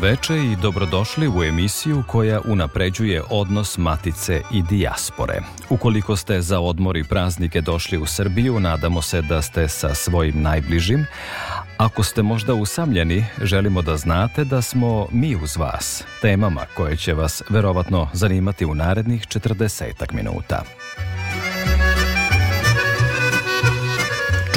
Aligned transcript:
Veče 0.00 0.36
i 0.36 0.56
dobrodošli 0.62 1.28
u 1.28 1.44
emisiju 1.44 2.02
koja 2.06 2.40
unapređuje 2.44 3.22
odnos 3.30 3.78
matice 3.78 4.42
i 4.52 4.62
dijaspore. 4.62 5.40
Ukoliko 5.70 6.16
ste 6.16 6.40
za 6.40 6.60
odmor 6.60 6.96
i 6.96 7.04
praznike 7.04 7.60
došli 7.60 7.98
u 7.98 8.06
Srbiju, 8.06 8.60
nadamo 8.60 9.02
se 9.02 9.22
da 9.22 9.42
ste 9.42 9.68
sa 9.68 9.94
svojim 9.94 10.42
najbližim. 10.42 11.06
Ako 11.76 12.02
ste 12.02 12.22
možda 12.22 12.54
usamljeni, 12.54 13.24
želimo 13.42 13.82
da 13.82 13.96
znate 13.96 14.44
da 14.44 14.62
smo 14.62 15.06
mi 15.12 15.36
uz 15.36 15.56
vas, 15.56 16.04
temama 16.22 16.66
koje 16.76 16.96
će 16.96 17.14
vas 17.14 17.42
verovatno 17.48 18.08
zanimati 18.12 18.66
u 18.66 18.74
narednih 18.74 19.22
40 19.22 20.12
minuta. 20.12 20.62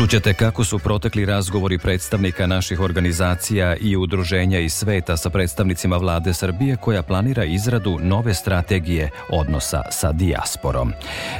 Čućete 0.02 0.34
kako 0.34 0.64
su 0.64 0.80
protekli 0.80 1.26
razgovori 1.26 1.78
predstavnika 1.78 2.48
naših 2.48 2.80
organizacija 2.80 3.76
i 3.76 3.96
udruženja 3.96 4.60
iz 4.60 4.74
sveta 4.74 5.18
sa 5.18 5.30
predstavnicima 5.30 5.98
vlade 5.98 6.34
Srbije 6.34 6.76
koja 6.76 7.04
planira 7.04 7.44
izradu 7.44 8.00
nove 8.02 8.34
strategije 8.34 9.10
odnosa 9.30 9.82
sa 9.92 10.12
dijasporom. 10.12 10.94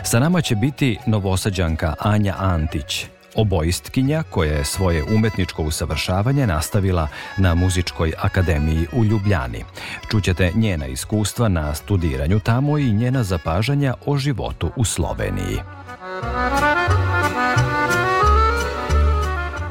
Sa 0.04 0.20
nama 0.20 0.42
će 0.42 0.56
biti 0.56 0.98
novosađanka 1.06 1.94
Anja 2.00 2.36
Antić, 2.38 3.06
obojistkinja 3.36 4.24
koja 4.30 4.54
je 4.54 4.66
svoje 4.66 5.04
umetničko 5.04 5.64
usavršavanje 5.64 6.48
nastavila 6.48 7.08
na 7.38 7.56
Muzičkoj 7.56 8.14
akademiji 8.18 8.88
u 8.94 9.06
Ljubljani. 9.06 9.64
Čućete 10.12 10.52
njena 10.56 10.88
iskustva 10.88 11.48
na 11.48 11.76
studiranju 11.76 12.40
tamo 12.40 12.78
i 12.78 12.94
njena 12.94 13.24
zapažanja 13.24 13.94
o 14.06 14.18
životu 14.18 14.72
u 14.76 14.86
Sloveniji. 14.86 15.60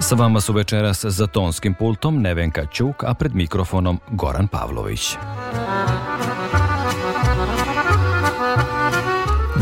Sa 0.02 0.14
vama 0.14 0.40
su 0.40 0.52
večeras 0.52 1.04
za 1.04 1.26
tonskim 1.26 1.74
pultom 1.74 2.22
Nevenka 2.22 2.66
Ćuk, 2.66 3.04
a 3.04 3.14
pred 3.14 3.34
mikrofonom 3.34 3.98
Goran 4.10 4.48
Pavlović. 4.48 5.16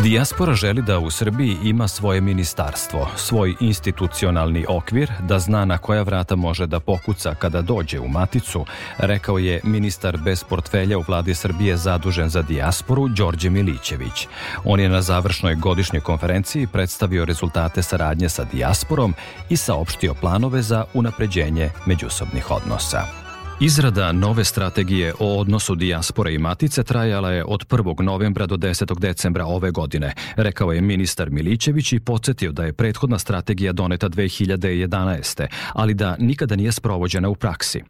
Dijaspora 0.08 0.54
želi 0.54 0.82
da 0.82 0.98
u 0.98 1.10
Srbiji 1.10 1.56
ima 1.64 1.88
svoje 1.88 2.20
ministarstvo, 2.20 3.08
svoj 3.16 3.54
institucionalni 3.60 4.64
okvir, 4.68 5.12
da 5.20 5.38
zna 5.38 5.64
na 5.64 5.78
koja 5.78 6.02
vrata 6.02 6.36
može 6.36 6.66
da 6.66 6.80
pokuca 6.80 7.34
kada 7.34 7.62
dođe 7.62 8.00
u 8.00 8.08
Maticu, 8.08 8.64
rekao 8.98 9.38
je 9.38 9.60
ministar 9.64 10.16
bez 10.16 10.44
portfelja 10.44 10.98
u 10.98 11.04
vladi 11.08 11.34
Srbije 11.34 11.76
zadužen 11.76 12.28
za 12.28 12.42
dijasporu 12.42 13.08
Đorđe 13.08 13.50
Milićević. 13.50 14.28
On 14.64 14.80
je 14.80 14.88
na 14.88 15.02
završnoj 15.02 15.54
godišnjoj 15.54 16.00
konferenciji 16.00 16.66
predstavio 16.66 17.24
rezultate 17.24 17.82
saradnje 17.82 18.28
sa 18.28 18.44
dijasporom 18.44 19.14
i 19.48 19.56
saopštio 19.56 20.14
planove 20.14 20.62
za 20.62 20.84
unapređenje 20.94 21.70
međusobnih 21.86 22.50
odnosa. 22.50 23.27
Izrada 23.60 24.12
nove 24.12 24.44
strategije 24.44 25.14
o 25.18 25.38
odnosu 25.40 25.74
dijaspore 25.74 26.34
i 26.34 26.38
matice 26.38 26.82
trajala 26.82 27.30
je 27.30 27.44
od 27.44 27.66
1. 27.66 28.02
novembra 28.02 28.46
do 28.46 28.56
10. 28.56 28.98
decembra 28.98 29.46
ove 29.46 29.70
godine, 29.70 30.14
rekao 30.36 30.72
je 30.72 30.80
ministar 30.80 31.30
Milićević 31.30 31.92
i 31.92 32.00
podsjetio 32.00 32.52
da 32.52 32.64
je 32.64 32.72
prethodna 32.72 33.18
strategija 33.18 33.72
doneta 33.72 34.08
2011. 34.08 35.46
ali 35.72 35.94
da 35.94 36.16
nikada 36.18 36.56
nije 36.56 36.72
sprovođena 36.72 37.28
u 37.28 37.34
praksi. 37.34 37.82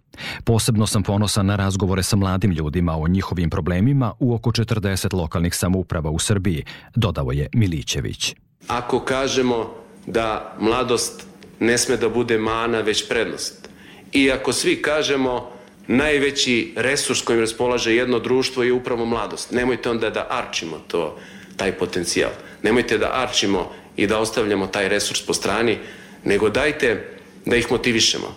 Posebno 0.44 0.86
sam 0.86 1.02
ponosan 1.02 1.46
na 1.46 1.56
razgovore 1.56 2.02
sa 2.02 2.16
mladim 2.16 2.50
ljudima 2.50 2.96
o 2.96 3.08
njihovim 3.08 3.50
problemima 3.50 4.12
u 4.18 4.34
oko 4.34 4.50
40 4.50 5.14
lokalnih 5.14 5.54
samouprava 5.54 6.10
u 6.10 6.18
Srbiji, 6.18 6.64
dodao 6.94 7.32
je 7.32 7.48
Milićević. 7.54 8.34
Ako 8.68 9.00
kažemo 9.00 9.70
da 10.06 10.56
mladost 10.60 11.26
ne 11.60 11.78
sme 11.78 11.96
da 11.96 12.08
bude 12.08 12.38
mana, 12.38 12.80
već 12.80 13.08
prednost, 13.08 13.68
i 14.12 14.30
ako 14.30 14.52
svi 14.52 14.82
kažemo 14.82 15.57
najveći 15.88 16.72
resurs 16.76 17.22
kojim 17.22 17.40
raspolaže 17.40 17.94
jedno 17.94 18.18
društvo 18.18 18.62
je 18.62 18.72
upravo 18.72 19.04
mladost. 19.04 19.50
Nemojte 19.50 19.90
onda 19.90 20.10
da 20.10 20.26
arčimo 20.30 20.80
to, 20.88 21.18
taj 21.56 21.72
potencijal. 21.72 22.30
Nemojte 22.62 22.98
da 22.98 23.10
arčimo 23.14 23.72
i 23.96 24.06
da 24.06 24.18
ostavljamo 24.18 24.66
taj 24.66 24.88
resurs 24.88 25.26
po 25.26 25.34
strani, 25.34 25.78
nego 26.24 26.48
dajte 26.48 27.08
da 27.44 27.56
ih 27.56 27.70
motivišemo. 27.70 28.36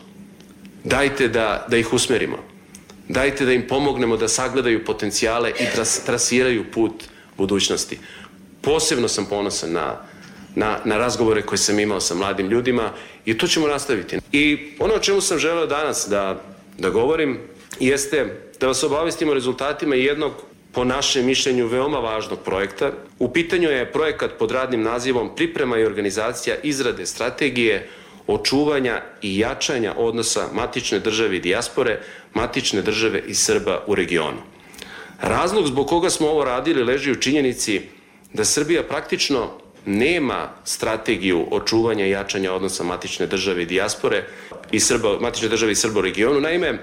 Dajte 0.83 1.27
da, 1.27 1.65
da 1.69 1.77
ih 1.77 1.93
usmerimo. 1.93 2.37
Dajte 3.07 3.45
da 3.45 3.53
im 3.53 3.67
pomognemo 3.67 4.17
da 4.17 4.27
sagledaju 4.27 4.85
potencijale 4.85 5.51
i 5.59 5.65
tras, 5.75 6.03
trasiraju 6.05 6.71
put 6.71 7.03
budućnosti. 7.37 7.99
Posebno 8.61 9.07
sam 9.07 9.25
ponosan 9.25 9.71
na, 9.71 9.97
na, 10.55 10.79
na 10.85 10.97
razgovore 10.97 11.41
koje 11.41 11.57
sam 11.57 11.79
imao 11.79 11.99
sa 11.99 12.15
mladim 12.15 12.49
ljudima 12.49 12.91
i 13.25 13.37
to 13.37 13.47
ćemo 13.47 13.67
nastaviti. 13.67 14.17
I 14.31 14.73
ono 14.79 14.93
o 14.93 14.99
čemu 14.99 15.21
sam 15.21 15.39
želeo 15.39 15.65
danas 15.65 16.07
da 16.09 16.50
da 16.81 16.89
govorim 16.89 17.39
jeste 17.79 18.25
da 18.59 18.67
vas 18.67 18.83
obavestimo 18.83 19.33
rezultatima 19.33 19.95
jednog 19.95 20.33
po 20.71 20.83
našem 20.83 21.25
mišljenju 21.25 21.67
veoma 21.67 21.99
važnog 21.99 22.39
projekta. 22.45 22.91
U 23.19 23.33
pitanju 23.33 23.69
je 23.69 23.91
projekat 23.91 24.31
pod 24.39 24.51
radnim 24.51 24.81
nazivom 24.81 25.35
Priprema 25.35 25.77
i 25.77 25.85
organizacija 25.85 26.55
izrade 26.63 27.05
strategije 27.05 27.89
očuvanja 28.27 29.01
i 29.21 29.39
jačanja 29.39 29.93
odnosa 29.97 30.47
matične 30.53 30.99
države 30.99 31.37
i 31.37 31.39
dijaspore, 31.39 31.99
matične 32.33 32.81
države 32.81 33.23
i 33.27 33.33
Srba 33.33 33.83
u 33.87 33.95
regionu. 33.95 34.41
Razlog 35.21 35.67
zbog 35.67 35.87
koga 35.87 36.09
smo 36.09 36.27
ovo 36.27 36.43
radili 36.43 36.83
leži 36.83 37.11
u 37.11 37.15
činjenici 37.21 37.81
da 38.33 38.45
Srbija 38.45 38.83
praktično 38.83 39.60
nema 39.85 40.49
strategiju 40.63 41.47
očuvanja 41.51 42.05
i 42.05 42.09
jačanja 42.09 42.53
odnosa 42.53 42.83
matične 42.83 43.27
države 43.27 43.63
i 43.63 43.65
dijaspore 43.65 44.23
i 44.71 44.79
Srba, 44.79 45.19
matične 45.19 45.47
države 45.47 45.71
i 45.71 45.75
Srba 45.75 45.99
u 45.99 46.01
regionu. 46.01 46.41
Naime, 46.41 46.79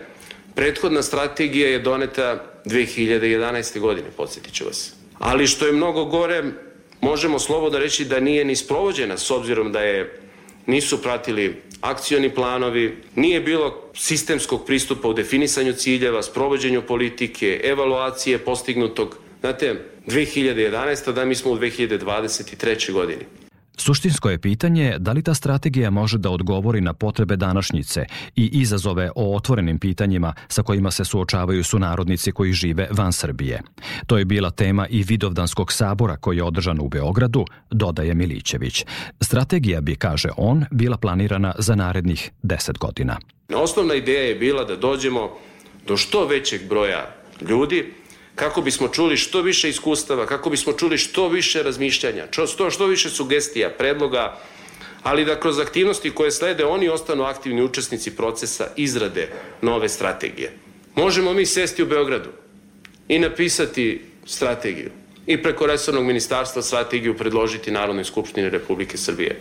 prethodna 0.54 1.02
strategija 1.02 1.68
je 1.68 1.78
doneta 1.78 2.44
2011. 2.64 3.80
godine, 3.80 4.08
podsjetit 4.16 4.54
ću 4.54 4.64
vas. 4.64 4.92
Ali 5.18 5.46
što 5.46 5.66
je 5.66 5.72
mnogo 5.72 6.04
gore, 6.04 6.44
možemo 7.00 7.38
slobodno 7.38 7.78
reći 7.78 8.04
da 8.04 8.20
nije 8.20 8.44
ni 8.44 8.56
sprovođena 8.56 9.18
s 9.18 9.30
obzirom 9.30 9.72
da 9.72 9.80
je 9.80 10.20
nisu 10.66 11.02
pratili 11.02 11.62
akcioni 11.80 12.34
planovi, 12.34 12.96
nije 13.14 13.40
bilo 13.40 13.90
sistemskog 13.94 14.66
pristupa 14.66 15.08
u 15.08 15.12
definisanju 15.12 15.72
ciljeva, 15.72 16.22
sprovođenju 16.22 16.82
politike, 16.82 17.60
evaluacije 17.64 18.38
postignutog. 18.38 19.16
Znate, 19.40 19.84
2011. 20.08 21.12
da 21.12 21.24
mi 21.24 21.34
smo 21.34 21.50
u 21.50 21.58
2023. 21.58 22.92
godini. 22.92 23.24
Suštinsko 23.80 24.30
je 24.30 24.38
pitanje 24.38 24.96
da 24.98 25.12
li 25.12 25.22
ta 25.22 25.34
strategija 25.34 25.90
može 25.90 26.18
da 26.18 26.30
odgovori 26.30 26.80
na 26.80 26.92
potrebe 26.92 27.36
današnjice 27.36 28.04
i 28.36 28.50
izazove 28.52 29.10
o 29.14 29.36
otvorenim 29.36 29.78
pitanjima 29.78 30.34
sa 30.48 30.62
kojima 30.62 30.90
se 30.90 31.04
suočavaju 31.04 31.64
sunarodnici 31.64 32.32
koji 32.32 32.52
žive 32.52 32.88
van 32.90 33.12
Srbije. 33.12 33.62
To 34.06 34.18
je 34.18 34.24
bila 34.24 34.50
tema 34.50 34.86
i 34.90 35.02
Vidovdanskog 35.02 35.72
sabora 35.72 36.16
koji 36.16 36.36
je 36.36 36.44
održan 36.44 36.80
u 36.80 36.88
Beogradu, 36.88 37.44
dodaje 37.70 38.14
Milićević. 38.14 38.84
Strategija 39.20 39.80
bi, 39.80 39.96
kaže 39.96 40.28
on, 40.36 40.64
bila 40.70 40.96
planirana 40.96 41.54
za 41.58 41.74
narednih 41.74 42.30
10 42.42 42.78
godina. 42.78 43.18
Osnovna 43.54 43.94
ideja 43.94 44.22
je 44.22 44.34
bila 44.34 44.64
da 44.64 44.76
dođemo 44.76 45.30
do 45.86 45.96
što 45.96 46.26
većeg 46.26 46.68
broja 46.68 47.14
ljudi 47.48 47.92
kako 48.38 48.62
bismo 48.62 48.88
čuli 48.88 49.16
što 49.16 49.42
više 49.42 49.68
iskustava, 49.68 50.26
kako 50.26 50.50
bismo 50.50 50.72
čuli 50.72 50.98
što 50.98 51.28
više 51.28 51.62
razmišljanja, 51.62 52.26
što, 52.30 52.70
što 52.70 52.86
više 52.86 53.10
sugestija, 53.10 53.70
predloga, 53.70 54.38
ali 55.02 55.24
da 55.24 55.40
kroz 55.40 55.58
aktivnosti 55.58 56.10
koje 56.10 56.30
slede 56.30 56.64
oni 56.64 56.88
ostanu 56.88 57.24
aktivni 57.24 57.62
učesnici 57.62 58.16
procesa 58.16 58.68
izrade 58.76 59.28
nove 59.62 59.88
strategije. 59.88 60.52
Možemo 60.94 61.32
mi 61.32 61.46
sesti 61.46 61.82
u 61.82 61.86
Beogradu 61.86 62.30
i 63.08 63.18
napisati 63.18 64.00
strategiju 64.26 64.90
i 65.26 65.42
preko 65.42 65.66
resornog 65.66 66.04
ministarstva 66.04 66.62
strategiju 66.62 67.16
predložiti 67.16 67.70
Narodnoj 67.70 68.04
skupštini 68.04 68.50
Republike 68.50 68.96
Srbije. 68.96 69.40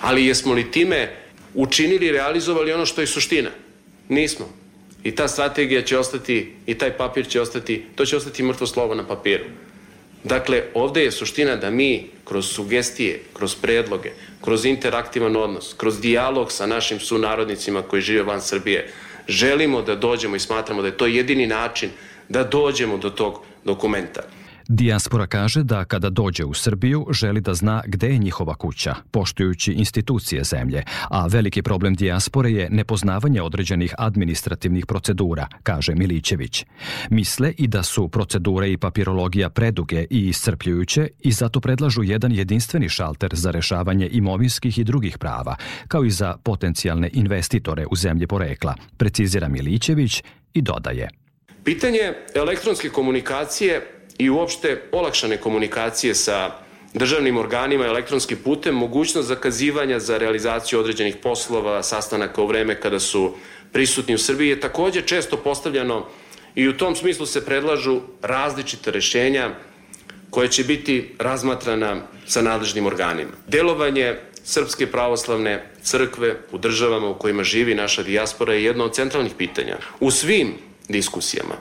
Ali 0.00 0.26
jesmo 0.26 0.54
li 0.54 0.70
time 0.70 1.16
učinili 1.54 2.12
realizovali 2.12 2.72
ono 2.72 2.86
što 2.86 3.00
je 3.00 3.06
suština? 3.06 3.50
Nismo. 4.08 4.48
I 5.08 5.14
ta 5.14 5.28
strategija 5.28 5.82
će 5.82 5.98
ostati, 5.98 6.52
i 6.66 6.74
taj 6.74 6.92
papir 6.96 7.28
će 7.28 7.40
ostati, 7.40 7.84
to 7.94 8.04
će 8.06 8.16
ostati 8.16 8.42
mrtvo 8.42 8.66
slovo 8.66 8.94
na 8.94 9.06
papiru. 9.06 9.44
Dakle, 10.24 10.62
ovde 10.74 11.04
je 11.04 11.12
suština 11.12 11.56
da 11.56 11.70
mi 11.70 12.10
kroz 12.24 12.46
sugestije, 12.46 13.20
kroz 13.32 13.54
predloge, 13.54 14.10
kroz 14.44 14.64
interaktivan 14.64 15.36
odnos, 15.36 15.74
kroz 15.76 16.00
dijalog 16.00 16.52
sa 16.52 16.66
našim 16.66 17.00
sunarodnicima 17.00 17.82
koji 17.82 18.02
žive 18.02 18.22
van 18.22 18.40
Srbije, 18.40 18.92
želimo 19.28 19.82
da 19.82 19.96
dođemo 19.96 20.36
i 20.36 20.40
smatramo 20.40 20.82
da 20.82 20.88
je 20.88 20.96
to 20.96 21.06
jedini 21.06 21.46
način 21.46 21.90
da 22.28 22.44
dođemo 22.44 22.98
do 22.98 23.10
tog 23.10 23.40
dokumenta. 23.64 24.22
Dijaspora 24.70 25.26
kaže 25.26 25.62
da 25.62 25.84
kada 25.84 26.10
dođe 26.10 26.44
u 26.44 26.54
Srbiju 26.54 27.06
želi 27.10 27.40
da 27.40 27.54
zna 27.54 27.82
gde 27.86 28.08
je 28.08 28.18
njihova 28.18 28.54
kuća, 28.54 28.94
poštujući 29.10 29.72
institucije 29.72 30.44
zemlje, 30.44 30.82
a 31.10 31.26
veliki 31.26 31.62
problem 31.62 31.94
dijaspore 31.94 32.50
je 32.50 32.70
nepoznavanje 32.70 33.42
određenih 33.42 33.94
administrativnih 33.98 34.86
procedura, 34.86 35.46
kaže 35.62 35.94
Milićević. 35.94 36.64
Misle 37.10 37.52
i 37.58 37.66
da 37.66 37.82
su 37.82 38.08
procedure 38.08 38.72
i 38.72 38.76
papirologija 38.76 39.50
preduge 39.50 40.06
i 40.10 40.28
iscrpljujuće 40.28 41.08
i 41.20 41.32
zato 41.32 41.60
predlažu 41.60 42.02
jedan 42.02 42.32
jedinstveni 42.32 42.88
šalter 42.88 43.30
za 43.32 43.50
rešavanje 43.50 44.08
imovinskih 44.12 44.78
i 44.78 44.84
drugih 44.84 45.18
prava, 45.18 45.56
kao 45.88 46.04
i 46.04 46.10
za 46.10 46.36
potencijalne 46.36 47.10
investitore 47.12 47.86
u 47.90 47.96
zemlji 47.96 48.26
porekla, 48.26 48.74
precizira 48.96 49.48
Milićević 49.48 50.22
i 50.54 50.62
dodaje. 50.62 51.08
Pitanje 51.64 52.12
elektronske 52.34 52.88
komunikacije 52.88 53.97
i 54.18 54.30
uopšte 54.30 54.82
olakšane 54.92 55.36
komunikacije 55.36 56.14
sa 56.14 56.50
državnim 56.94 57.36
organima 57.36 57.86
elektronskim 57.86 58.38
putem, 58.44 58.74
mogućnost 58.74 59.28
zakazivanja 59.28 60.00
za 60.00 60.18
realizaciju 60.18 60.80
određenih 60.80 61.16
poslova, 61.22 61.82
sastanaka 61.82 62.42
u 62.42 62.46
vreme 62.46 62.80
kada 62.80 63.00
su 63.00 63.34
prisutni 63.72 64.14
u 64.14 64.18
Srbiji 64.18 64.48
je 64.48 64.60
takođe 64.60 65.02
često 65.02 65.36
postavljano 65.36 66.06
i 66.54 66.68
u 66.68 66.76
tom 66.76 66.96
smislu 66.96 67.26
se 67.26 67.44
predlažu 67.44 68.00
različite 68.22 68.90
rešenja 68.90 69.50
koje 70.30 70.48
će 70.48 70.64
biti 70.64 71.14
razmatrana 71.18 71.96
sa 72.26 72.42
nadležnim 72.42 72.86
organima. 72.86 73.32
Delovanje 73.46 74.16
Srpske 74.44 74.86
pravoslavne 74.86 75.70
crkve 75.82 76.36
u 76.52 76.58
državama 76.58 77.08
u 77.08 77.18
kojima 77.18 77.44
živi 77.44 77.74
naša 77.74 78.02
dijaspora 78.02 78.54
je 78.54 78.64
jedno 78.64 78.84
od 78.84 78.94
centralnih 78.94 79.32
pitanja. 79.38 79.76
U 80.00 80.10
svim 80.10 80.54
diskusijama. 80.88 81.54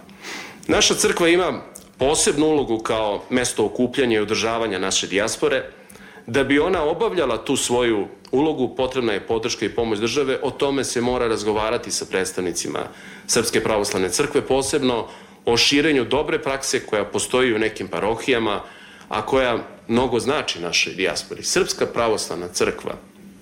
Naša 0.68 0.96
crkva 0.96 1.28
ima 1.28 1.62
posebnu 2.00 2.46
ulogu 2.46 2.80
kao 2.80 3.24
mesto 3.30 3.66
okupljanja 3.66 4.18
i 4.18 4.22
održavanja 4.22 4.80
naše 4.80 5.08
dijaspore, 5.08 5.64
da 6.28 6.44
bi 6.44 6.60
ona 6.60 6.84
obavljala 6.84 7.46
tu 7.46 7.56
svoju 7.56 8.08
ulogu, 8.32 8.76
potrebna 8.76 9.14
je 9.14 9.28
podrška 9.28 9.66
i 9.66 9.70
pomoć 9.70 10.00
države, 10.00 10.40
o 10.44 10.52
tome 10.52 10.84
se 10.84 11.02
mora 11.02 11.28
razgovarati 11.28 11.92
sa 11.92 12.06
predstavnicima 12.06 12.80
Srpske 13.28 13.64
pravoslavne 13.64 14.10
crkve, 14.10 14.42
posebno 14.42 15.08
o 15.46 15.58
širenju 15.58 16.06
dobre 16.06 16.42
prakse 16.42 16.86
koja 16.86 17.06
postoji 17.06 17.54
u 17.54 17.60
nekim 17.60 17.88
parohijama, 17.88 18.62
a 19.10 19.26
koja 19.26 19.58
mnogo 19.88 20.20
znači 20.20 20.62
našoj 20.62 20.94
dijaspori. 20.94 21.44
Srpska 21.44 21.86
pravoslavna 21.86 22.48
crkva 22.48 22.96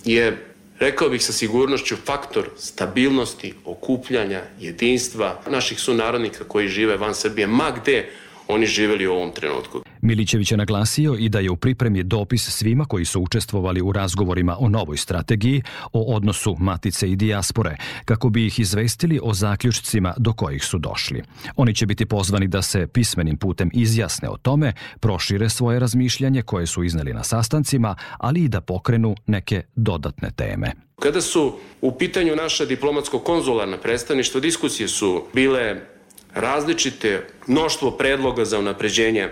je, 0.04 0.46
rekao 0.80 1.10
bih 1.10 1.26
sa 1.26 1.34
sigurnošću, 1.34 1.96
faktor 2.06 2.50
stabilnosti, 2.58 3.54
okupljanja, 3.66 4.42
jedinstva 4.60 5.42
naših 5.50 5.80
sunarodnika 5.80 6.44
koji 6.44 6.68
žive 6.68 6.98
van 6.98 7.16
Srbije, 7.16 7.48
ma 7.48 7.72
gde 7.72 8.10
oni 8.48 8.66
živeli 8.66 9.08
u 9.08 9.14
ovom 9.14 9.32
trenutku. 9.32 9.82
Milićević 10.02 10.52
je 10.52 10.58
naglasio 10.58 11.16
i 11.20 11.30
da 11.30 11.40
je 11.40 11.50
u 11.50 11.56
pripremi 11.56 12.04
dopis 12.04 12.50
svima 12.50 12.86
koji 12.86 13.06
su 13.06 13.22
učestvovali 13.22 13.82
u 13.82 13.92
razgovorima 13.92 14.58
o 14.60 14.70
novoj 14.70 14.98
strategiji, 14.98 15.62
o 15.94 16.16
odnosu 16.16 16.56
matice 16.60 17.12
i 17.12 17.16
dijaspore, 17.16 17.78
kako 18.06 18.30
bi 18.30 18.46
ih 18.46 18.60
izvestili 18.60 19.20
o 19.24 19.34
zaključcima 19.34 20.14
do 20.18 20.34
kojih 20.34 20.64
su 20.64 20.78
došli. 20.78 21.24
Oni 21.56 21.76
će 21.76 21.86
biti 21.86 22.06
pozvani 22.06 22.48
da 22.48 22.62
se 22.62 22.88
pismenim 22.88 23.38
putem 23.38 23.70
izjasne 23.74 24.30
o 24.30 24.38
tome, 24.38 24.74
prošire 25.00 25.50
svoje 25.50 25.80
razmišljanje 25.80 26.42
koje 26.42 26.68
su 26.68 26.84
izneli 26.84 27.14
na 27.14 27.24
sastancima, 27.24 27.96
ali 28.18 28.44
i 28.44 28.48
da 28.48 28.62
pokrenu 28.62 29.16
neke 29.28 29.64
dodatne 29.76 30.32
teme. 30.36 30.72
Kada 31.00 31.22
su 31.22 31.54
u 31.82 31.92
pitanju 31.92 32.36
naša 32.36 32.66
diplomatsko-konzularna 32.66 33.78
predstavništva, 33.78 34.42
diskusije 34.42 34.88
su 34.88 35.24
bile 35.34 35.95
različite 36.36 37.28
mnoštvo 37.48 37.92
predloga 37.92 38.46
za 38.46 38.60
unapređenje 38.60 39.30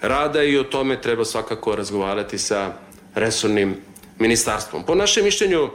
rada 0.00 0.42
i 0.42 0.58
o 0.58 0.64
tome 0.64 1.00
treba 1.00 1.24
svakako 1.24 1.76
razgovarati 1.76 2.38
sa 2.38 2.72
resornim 3.14 3.76
ministarstvom. 4.18 4.84
Po 4.86 4.94
našem 4.94 5.24
mišljenju, 5.24 5.68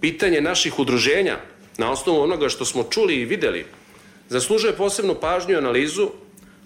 pitanje 0.00 0.40
naših 0.40 0.78
udruženja 0.78 1.36
na 1.76 1.90
osnovu 1.90 2.20
onoga 2.20 2.48
što 2.48 2.64
smo 2.64 2.84
čuli 2.90 3.14
i 3.14 3.24
videli 3.24 3.66
zaslužuje 4.28 4.76
posebnu 4.76 5.14
pažnju 5.14 5.54
i 5.54 5.56
analizu. 5.56 6.08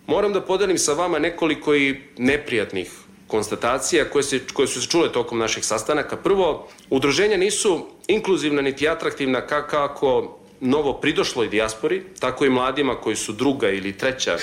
Moram 0.06 0.32
da 0.32 0.40
podelim 0.40 0.78
sa 0.78 0.92
vama 0.92 1.18
nekoliko 1.18 1.74
i 1.74 1.96
neprijatnih 2.18 2.90
konstatacija 3.26 4.04
koje, 4.10 4.22
se, 4.22 4.40
koje 4.52 4.68
su 4.68 4.82
se 4.82 4.88
čule 4.88 5.12
tokom 5.12 5.38
naših 5.38 5.64
sastanaka. 5.64 6.16
Prvo, 6.16 6.68
udruženja 6.90 7.36
nisu 7.36 7.86
inkluzivna 8.08 8.62
niti 8.62 8.88
atraktivna 8.88 9.46
kako 9.46 10.38
novo 10.62 10.92
pridošloj 10.92 11.48
dijaspori, 11.48 12.02
tako 12.20 12.44
i 12.44 12.50
mladima 12.50 12.94
koji 12.94 13.16
su 13.16 13.32
druga 13.32 13.70
ili 13.70 13.98
treća 13.98 14.36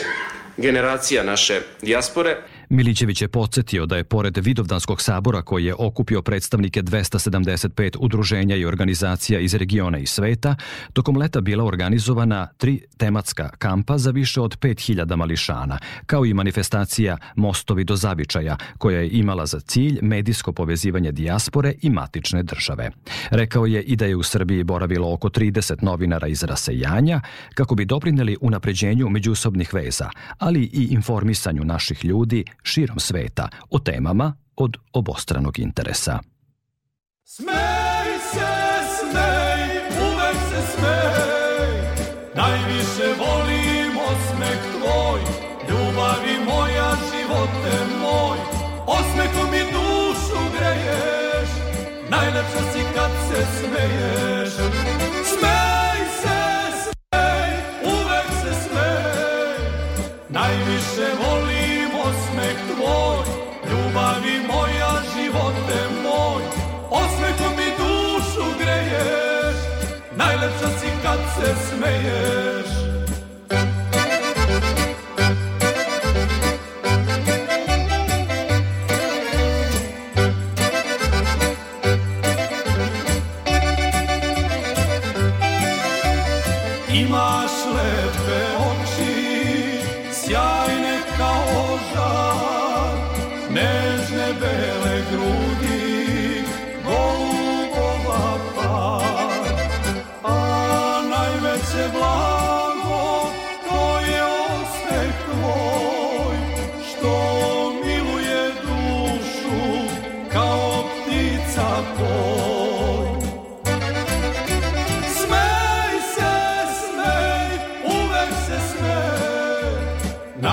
generacija 0.58 1.24
naše 1.24 1.62
dijaspore. 1.82 2.38
Milićević 2.70 3.22
je 3.22 3.28
podsjetio 3.28 3.86
da 3.86 3.98
je 3.98 4.04
pored 4.04 4.38
Vidovdanskog 4.38 5.02
sabora 5.02 5.42
koji 5.42 5.66
je 5.66 5.76
okupio 5.78 6.22
predstavnike 6.22 6.82
275 6.82 7.98
udruženja 8.00 8.56
i 8.56 8.66
organizacija 8.66 9.40
iz 9.40 9.56
regiona 9.56 9.98
i 9.98 10.06
sveta, 10.06 10.56
tokom 10.94 11.18
leta 11.18 11.42
bila 11.42 11.64
organizovana 11.64 12.48
tri 12.58 12.82
tematska 12.98 13.50
kampa 13.50 13.98
za 13.98 14.12
više 14.12 14.42
od 14.42 14.60
5000 14.60 15.16
mališana, 15.16 15.80
kao 16.06 16.26
i 16.26 16.34
manifestacija 16.34 17.18
Mostovi 17.36 17.84
do 17.84 17.96
zavičaja, 17.96 18.58
koja 18.78 19.00
je 19.00 19.10
imala 19.10 19.46
za 19.46 19.60
cilj 19.60 20.00
medijsko 20.02 20.54
povezivanje 20.54 21.12
dijaspore 21.12 21.74
i 21.82 21.90
matične 21.90 22.44
države. 22.44 22.92
Rekao 23.30 23.66
je 23.66 23.84
i 23.84 23.96
da 23.96 24.06
je 24.06 24.16
u 24.16 24.24
Srbiji 24.24 24.64
boravilo 24.64 25.14
oko 25.14 25.30
30 25.30 25.84
novinara 25.84 26.28
iz 26.28 26.44
rasejanja, 26.44 27.22
kako 27.54 27.76
bi 27.76 27.86
doprineli 27.86 28.38
unapređenju 28.42 29.10
međusobnih 29.10 29.74
veza, 29.74 30.10
ali 30.38 30.64
i 30.64 30.88
informisanju 30.92 31.64
naših 31.64 32.06
ljudi 32.06 32.44
širom 32.64 33.00
sveta 33.00 33.50
o 33.70 33.80
temama 33.80 34.34
od 34.56 34.78
obostranog 34.94 35.60
interesa. 35.60 36.20
Smej 37.24 38.20
se, 38.34 38.59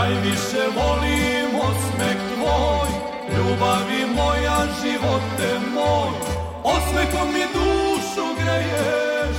najviše 0.07 0.65
volim 0.79 1.51
osmeh 1.69 2.19
tvoj, 2.35 2.89
ljubavi 3.37 4.03
moja, 4.15 4.59
živote 4.83 5.51
moj, 5.75 6.13
osmehom 6.65 7.29
mi 7.33 7.45
dušu 7.55 8.27
greješ, 8.39 9.37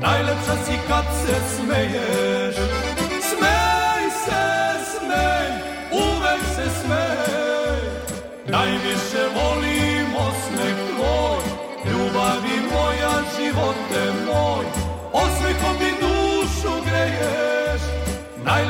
najlepša 0.00 0.56
si 0.64 0.76
kad 0.88 1.04
se 1.22 1.36
smeješ. 1.54 2.56
Smej 3.30 4.04
se, 4.24 4.44
smej, 4.90 5.48
uvek 5.92 6.42
se 6.54 6.66
smej, 6.80 7.80
najviše 8.46 9.22
volim 9.36 10.08
osmeh 10.28 10.76
tvoj, 10.90 11.42
ljubavi 11.90 12.56
moja, 12.72 13.14
živote 13.36 14.02
moj, 14.26 14.85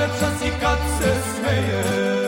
najlepša 0.06 0.38
si 0.38 0.50
kad 0.60 0.78
se 0.98 1.10
smeješ. 1.34 2.25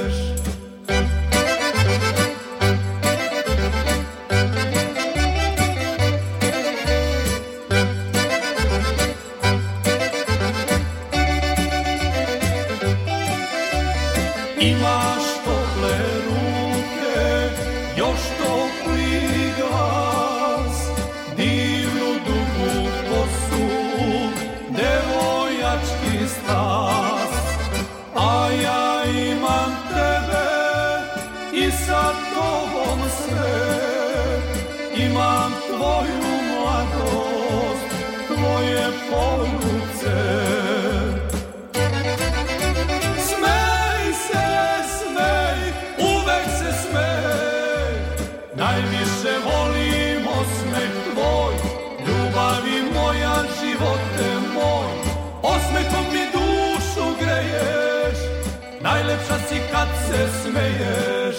Smeješ. 60.51 61.37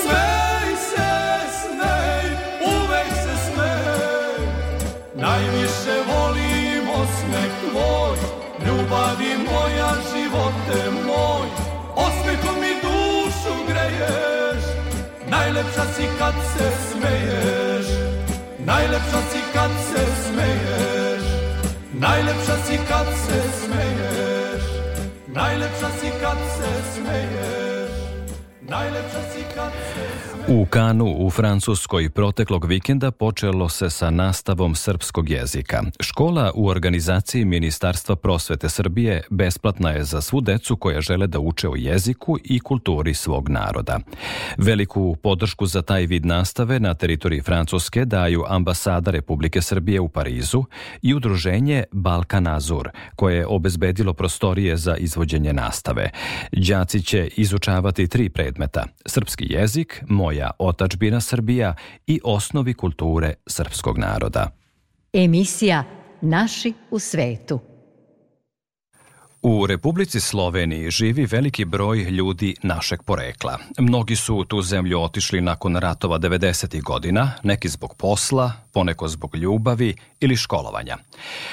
Smej 0.00 0.70
se, 0.88 1.10
smej, 1.60 2.26
uvek 2.72 3.10
se 3.22 3.34
smej, 3.46 4.40
najviše 5.14 5.96
volim 6.08 6.84
osmeh 7.00 7.52
tvoj, 7.62 8.18
ljubavi 8.66 9.32
moja, 9.48 9.92
živote 10.10 10.80
moj, 11.06 11.48
osmehom 11.96 12.56
mi 12.60 12.72
dušu 12.84 13.54
greješ, 13.68 14.62
najlepša 15.30 15.84
si 15.96 16.06
kad 16.18 16.34
se 16.52 16.66
smeješ, 16.90 17.86
najlepša 18.58 19.20
si 19.32 19.40
kad 19.52 19.70
se 19.88 20.02
smeješ, 20.24 21.24
najlepša 21.92 22.56
si 22.66 22.78
kad 22.88 23.06
se 23.24 23.38
smeješ, 23.60 24.64
najlepša 25.26 25.88
si 26.00 26.10
kad 26.22 26.38
se 26.56 26.70
smeješ, 26.94 27.67
U 30.48 30.66
Kanu 30.70 31.14
u 31.18 31.30
Francuskoj 31.30 32.10
proteklog 32.10 32.64
vikenda 32.64 33.10
počelo 33.10 33.68
se 33.68 33.90
sa 33.90 34.10
nastavom 34.10 34.74
srpskog 34.74 35.30
jezika. 35.30 35.82
Škola 36.00 36.52
u 36.54 36.66
organizaciji 36.66 37.44
Ministarstva 37.44 38.16
prosvete 38.16 38.68
Srbije 38.68 39.22
besplatna 39.30 39.90
je 39.90 40.04
za 40.04 40.20
svu 40.20 40.40
decu 40.40 40.76
koja 40.76 41.00
žele 41.00 41.26
da 41.26 41.38
uče 41.38 41.68
o 41.68 41.76
jeziku 41.76 42.38
i 42.44 42.60
kulturi 42.60 43.14
svog 43.14 43.48
naroda. 43.48 44.00
Veliku 44.58 45.16
podršku 45.22 45.66
za 45.66 45.82
taj 45.82 46.06
vid 46.06 46.26
nastave 46.26 46.80
na 46.80 46.94
teritoriji 46.94 47.40
Francuske 47.40 48.04
daju 48.04 48.44
ambasada 48.48 49.10
Republike 49.10 49.62
Srbije 49.62 50.00
u 50.00 50.08
Parizu 50.08 50.64
i 51.02 51.14
udruženje 51.14 51.84
Balkan 51.92 52.46
Azur, 52.46 52.88
koje 53.16 53.36
je 53.36 53.46
obezbedilo 53.46 54.14
prostorije 54.14 54.76
za 54.76 54.96
izvođenje 54.96 55.52
nastave. 55.52 56.10
Đaci 56.52 57.02
će 57.02 57.28
izučavati 57.36 58.08
tri 58.08 58.28
predmeta– 58.28 58.57
srpski 59.06 59.46
jezik, 59.50 60.02
moja 60.08 60.50
otačbina 60.58 61.20
Srbija 61.20 61.74
i 62.06 62.20
osnovi 62.24 62.74
kulture 62.74 63.34
srpskog 63.46 63.98
naroda. 63.98 64.50
Emisija 65.12 65.84
Naši 66.20 66.72
u 66.90 66.98
svetu. 66.98 67.60
U 69.42 69.66
Republici 69.66 70.20
Sloveniji 70.20 70.90
živi 70.90 71.26
veliki 71.26 71.64
broj 71.64 71.98
ljudi 71.98 72.54
našeg 72.62 73.02
porekla. 73.02 73.58
Mnogi 73.78 74.16
su 74.16 74.36
u 74.36 74.44
tu 74.44 74.62
zemlju 74.62 75.00
otišli 75.00 75.40
nakon 75.40 75.76
ratova 75.76 76.18
90. 76.18 76.82
godina, 76.82 77.32
neki 77.42 77.68
zbog 77.68 77.94
posla, 77.94 78.52
poneko 78.72 79.08
zbog 79.08 79.36
ljubavi 79.36 79.94
ili 80.20 80.36
školovanja. 80.36 80.96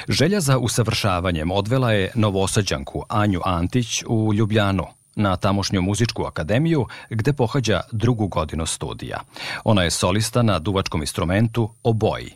Želja 0.08 0.40
za 0.40 0.58
usavršavanjem 0.58 1.52
odvela 1.52 1.92
je 1.92 2.12
novosađanku 2.16 3.04
Anju 3.10 3.42
Antić 3.46 4.04
u 4.08 4.34
Ljubljanu, 4.34 4.86
na 5.16 5.36
tamošnju 5.36 5.82
muzičku 5.82 6.24
akademiju 6.24 6.86
gde 7.10 7.34
pohađa 7.34 7.82
drugu 7.92 8.28
godinu 8.28 8.66
studija. 8.66 9.20
Ona 9.64 9.84
je 9.84 9.92
solista 9.92 10.42
na 10.42 10.60
duvačkom 10.60 11.02
instrumentu 11.02 11.70
oboji. 11.84 12.36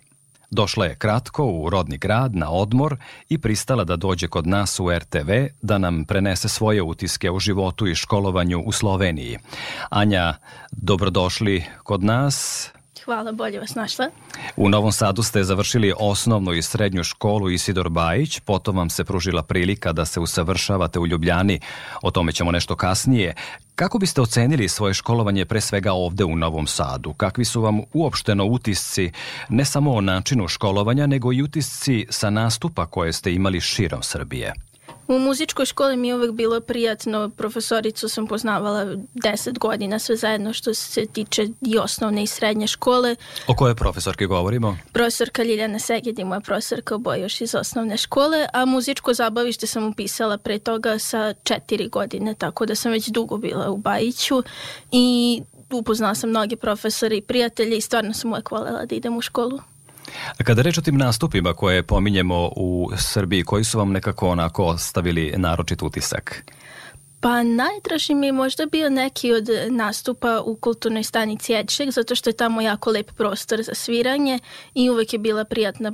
Došla 0.52 0.86
je 0.86 0.96
kratko 0.96 1.46
u 1.46 1.70
rodni 1.70 1.98
grad 1.98 2.36
na 2.36 2.52
odmor 2.52 2.98
i 3.30 3.38
pristala 3.38 3.84
da 3.84 3.96
dođe 3.96 4.28
kod 4.28 4.48
nas 4.48 4.80
u 4.80 4.92
RTV 4.92 5.32
da 5.62 5.78
nam 5.78 6.06
prenese 6.06 6.50
svoje 6.50 6.82
utiske 6.82 7.32
o 7.32 7.40
životu 7.40 7.88
i 7.88 7.96
školovanju 7.96 8.64
u 8.66 8.72
Sloveniji. 8.72 9.38
Anja, 9.90 10.34
dobrodošli 10.72 11.64
kod 11.84 12.04
nas. 12.04 12.70
Hvala, 13.10 13.32
bolje 13.32 13.60
vas 13.60 13.76
našla. 13.76 14.10
U 14.58 14.70
Novom 14.70 14.92
Sadu 14.92 15.24
ste 15.24 15.44
završili 15.44 15.94
osnovnu 16.00 16.54
i 16.54 16.62
srednju 16.62 17.04
školu 17.04 17.50
Isidor 17.50 17.90
Bajić, 17.90 18.40
potom 18.40 18.78
vam 18.78 18.90
se 18.90 19.04
pružila 19.04 19.44
prilika 19.44 19.94
da 19.94 20.06
se 20.06 20.20
usavršavate 20.20 21.00
u 21.00 21.08
Ljubljani, 21.08 21.60
o 22.02 22.12
tome 22.12 22.32
ćemo 22.32 22.52
nešto 22.52 22.76
kasnije. 22.76 23.36
Kako 23.76 24.00
biste 24.00 24.22
ocenili 24.22 24.70
svoje 24.70 24.94
školovanje 24.94 25.46
pre 25.46 25.62
svega 25.62 25.94
ovde 25.94 26.24
u 26.24 26.36
Novom 26.36 26.68
Sadu? 26.68 27.14
Kakvi 27.14 27.46
su 27.46 27.62
vam 27.62 27.82
uopšteno 27.94 28.46
utisci 28.46 29.12
ne 29.50 29.66
samo 29.66 29.94
o 29.94 30.02
načinu 30.02 30.48
školovanja, 30.48 31.08
nego 31.08 31.34
i 31.34 31.42
utisci 31.42 32.06
sa 32.10 32.30
nastupa 32.30 32.86
koje 32.86 33.14
ste 33.14 33.34
imali 33.34 33.62
širom 33.62 34.04
Srbije? 34.04 34.54
U 35.10 35.20
muzičkoj 35.20 35.66
školi 35.66 35.98
mi 35.98 36.08
je 36.08 36.16
uvek 36.16 36.32
bilo 36.32 36.62
prijatno, 36.62 37.30
profesoricu 37.30 38.10
sam 38.10 38.28
poznavala 38.28 38.86
10 38.86 39.60
godina 39.60 40.00
sve 40.00 40.16
zajedno 40.16 40.54
što 40.54 40.74
se 40.74 41.06
tiče 41.06 41.48
i 41.62 41.78
osnovne 41.78 42.24
i 42.24 42.28
srednje 42.28 42.68
škole. 42.68 43.16
O 43.48 43.56
kojoj 43.56 43.76
profesorki 43.76 44.26
govorimo? 44.26 44.78
Profesorka 44.94 45.44
Ljiljana 45.44 45.80
Seged 45.80 46.20
i 46.20 46.24
moja 46.24 46.40
profesorka 46.40 46.96
oboje 46.96 47.22
još 47.22 47.42
iz 47.42 47.56
osnovne 47.56 47.98
škole, 47.98 48.48
a 48.54 48.66
muzičko 48.66 49.14
zabavište 49.14 49.68
sam 49.68 49.88
upisala 49.88 50.38
pre 50.38 50.60
toga 50.60 51.00
sa 51.00 51.34
četiri 51.44 51.88
godine, 51.88 52.34
tako 52.34 52.66
da 52.66 52.76
sam 52.76 52.92
već 52.92 53.08
dugo 53.08 53.38
bila 53.38 53.70
u 53.70 53.78
Bajiću 53.78 54.44
i 54.92 55.42
upoznala 55.72 56.16
sam 56.16 56.30
mnoge 56.30 56.56
profesore 56.56 57.18
i 57.18 57.22
prijatelje 57.22 57.78
i 57.78 57.82
stvarno 57.82 58.14
sam 58.14 58.32
uvek 58.32 58.52
volela 58.52 58.86
da 58.86 58.96
idem 58.96 59.18
u 59.18 59.22
školu. 59.22 59.60
Kada 60.44 60.62
reč 60.62 60.78
o 60.78 60.82
tim 60.82 60.98
nastupima 60.98 61.54
koje 61.54 61.84
pominjemo 61.84 62.50
u 62.56 62.92
Srbiji, 62.98 63.44
koji 63.44 63.64
su 63.64 63.78
vam 63.78 63.92
nekako 63.92 64.30
onako 64.30 64.78
stavili 64.78 65.34
naročit 65.38 65.82
utisak? 65.82 66.44
Pa 67.22 67.44
najdraži 67.44 68.14
mi 68.14 68.26
je 68.26 68.32
možda 68.32 68.66
bio 68.66 68.90
neki 68.90 69.34
od 69.34 69.50
nastupa 69.70 70.42
u 70.46 70.56
kulturnoj 70.56 71.04
stanici 71.04 71.54
Edšek, 71.54 71.92
zato 71.92 72.16
što 72.16 72.30
je 72.30 72.38
tamo 72.38 72.62
jako 72.62 72.90
lep 72.90 73.12
prostor 73.12 73.64
za 73.64 73.74
sviranje 73.74 74.40
i 74.74 74.90
uvek 74.90 75.14
je 75.14 75.20
bila 75.20 75.46
prijatna 75.46 75.92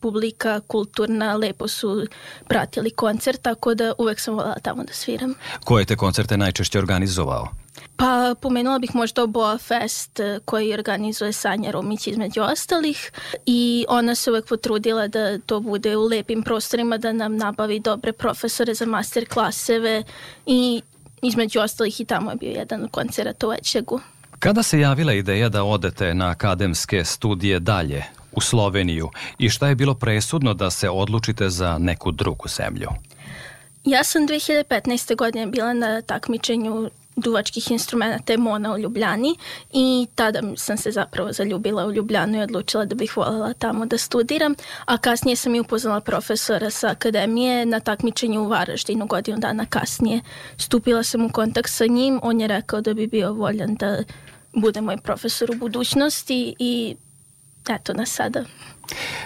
publika, 0.00 0.60
kulturna, 0.60 1.36
lepo 1.36 1.68
su 1.68 2.06
pratili 2.48 2.90
koncert, 2.90 3.42
tako 3.42 3.74
da 3.74 3.92
uvek 3.98 4.20
sam 4.20 4.34
voljela 4.34 4.58
tamo 4.62 4.84
da 4.84 4.92
sviram. 4.92 5.34
Koje 5.64 5.84
te 5.84 5.96
koncerte 5.96 6.36
najčešće 6.36 6.78
organizovao? 6.78 7.48
Pa 7.96 8.34
pomenula 8.40 8.78
bih 8.78 8.94
možda 8.94 9.26
Boa 9.26 9.58
Fest 9.58 10.20
koji 10.44 10.74
organizuje 10.74 11.32
Sanja 11.32 11.70
Romić 11.70 12.06
između 12.06 12.42
ostalih 12.42 13.12
i 13.46 13.84
ona 13.88 14.14
se 14.14 14.30
uvek 14.30 14.48
potrudila 14.48 15.08
da 15.08 15.38
to 15.38 15.60
bude 15.60 15.96
u 15.96 16.04
lepim 16.04 16.42
prostorima, 16.42 16.98
da 16.98 17.12
nam 17.12 17.36
nabavi 17.36 17.80
dobre 17.80 18.12
profesore 18.12 18.74
za 18.74 18.86
master 18.86 19.28
klaseve 19.28 20.02
i 20.46 20.82
između 21.22 21.60
ostalih 21.60 22.00
i 22.00 22.04
tamo 22.04 22.30
je 22.30 22.36
bio 22.36 22.50
jedan 22.50 22.88
koncert 22.88 23.44
u 23.44 23.52
Ečegu. 23.52 24.00
Kada 24.38 24.62
se 24.62 24.80
javila 24.80 25.12
ideja 25.12 25.48
da 25.48 25.64
odete 25.64 26.14
na 26.14 26.30
akademske 26.30 27.04
studije 27.04 27.60
dalje 27.60 28.04
u 28.32 28.40
Sloveniju 28.40 29.10
i 29.38 29.48
šta 29.48 29.68
je 29.68 29.74
bilo 29.74 29.94
presudno 29.94 30.54
da 30.54 30.70
se 30.70 30.90
odlučite 30.90 31.48
za 31.48 31.78
neku 31.78 32.12
drugu 32.12 32.48
zemlju? 32.48 32.88
Ja 33.84 34.04
sam 34.04 34.22
2015. 34.28 35.16
godine 35.16 35.46
bila 35.46 35.72
na 35.72 36.02
takmičenju 36.02 36.90
duvačkih 37.20 37.70
instrumenta 37.70 38.36
Mona 38.36 38.74
u 38.74 38.78
Ljubljani 38.78 39.36
i 39.72 40.06
tada 40.14 40.42
sam 40.56 40.76
se 40.76 40.90
zapravo 40.90 41.32
zaljubila 41.32 41.86
u 41.86 41.92
Ljubljanu 41.92 42.38
i 42.38 42.42
odlučila 42.42 42.84
da 42.84 42.94
bih 42.94 43.16
voljela 43.16 43.52
tamo 43.52 43.86
da 43.86 43.98
studiram, 43.98 44.54
a 44.84 44.98
kasnije 44.98 45.36
sam 45.36 45.54
i 45.54 45.60
upoznala 45.60 46.00
profesora 46.00 46.70
sa 46.70 46.88
akademije 46.88 47.66
na 47.66 47.80
takmičenju 47.80 48.42
u 48.42 48.48
Varaždinu 48.48 49.06
godinu 49.06 49.38
dana 49.38 49.66
kasnije. 49.66 50.20
Stupila 50.56 51.02
sam 51.02 51.24
u 51.24 51.32
kontakt 51.32 51.70
sa 51.70 51.86
njim, 51.86 52.20
on 52.22 52.40
je 52.40 52.46
rekao 52.48 52.80
da 52.80 52.94
bi 52.94 53.06
bio 53.06 53.32
voljan 53.32 53.74
da 53.74 54.02
bude 54.52 54.80
moj 54.80 54.96
profesor 54.96 55.50
u 55.50 55.54
budućnosti 55.54 56.54
i 56.58 56.96
eto 57.68 57.92
nas 57.92 58.10
sada. 58.10 58.44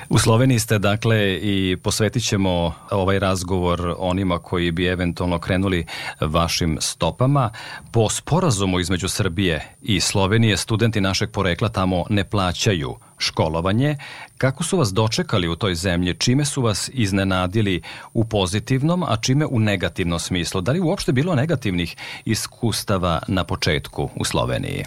U 0.08 0.18
Sloveniji 0.18 0.58
ste 0.58 0.78
dakle 0.78 1.38
i 1.42 1.76
posvetit 1.82 2.24
ćemo 2.24 2.74
ovaj 2.90 3.18
razgovor 3.18 3.94
onima 3.98 4.38
koji 4.38 4.70
bi 4.70 4.86
eventualno 4.86 5.38
krenuli 5.38 5.86
vašim 6.20 6.78
stopama. 6.80 7.50
Po 7.92 8.08
sporazumu 8.08 8.80
između 8.80 9.08
Srbije 9.08 9.76
i 9.82 10.00
Slovenije 10.00 10.56
studenti 10.56 11.00
našeg 11.00 11.30
porekla 11.30 11.68
tamo 11.68 12.04
ne 12.10 12.24
plaćaju 12.24 12.96
školovanje. 13.18 13.96
Kako 14.38 14.64
su 14.64 14.78
vas 14.78 14.92
dočekali 14.92 15.48
u 15.48 15.56
toj 15.56 15.74
zemlji? 15.74 16.14
Čime 16.14 16.44
su 16.44 16.62
vas 16.62 16.90
iznenadili 16.92 17.82
u 18.12 18.24
pozitivnom, 18.24 19.02
a 19.02 19.16
čime 19.16 19.46
u 19.46 19.58
negativnom 19.58 20.18
smislu? 20.18 20.60
Da 20.60 20.72
li 20.72 20.80
uopšte 20.80 21.12
bilo 21.12 21.34
negativnih 21.34 21.96
iskustava 22.24 23.20
na 23.28 23.44
početku 23.44 24.10
u 24.16 24.24
Sloveniji? 24.24 24.84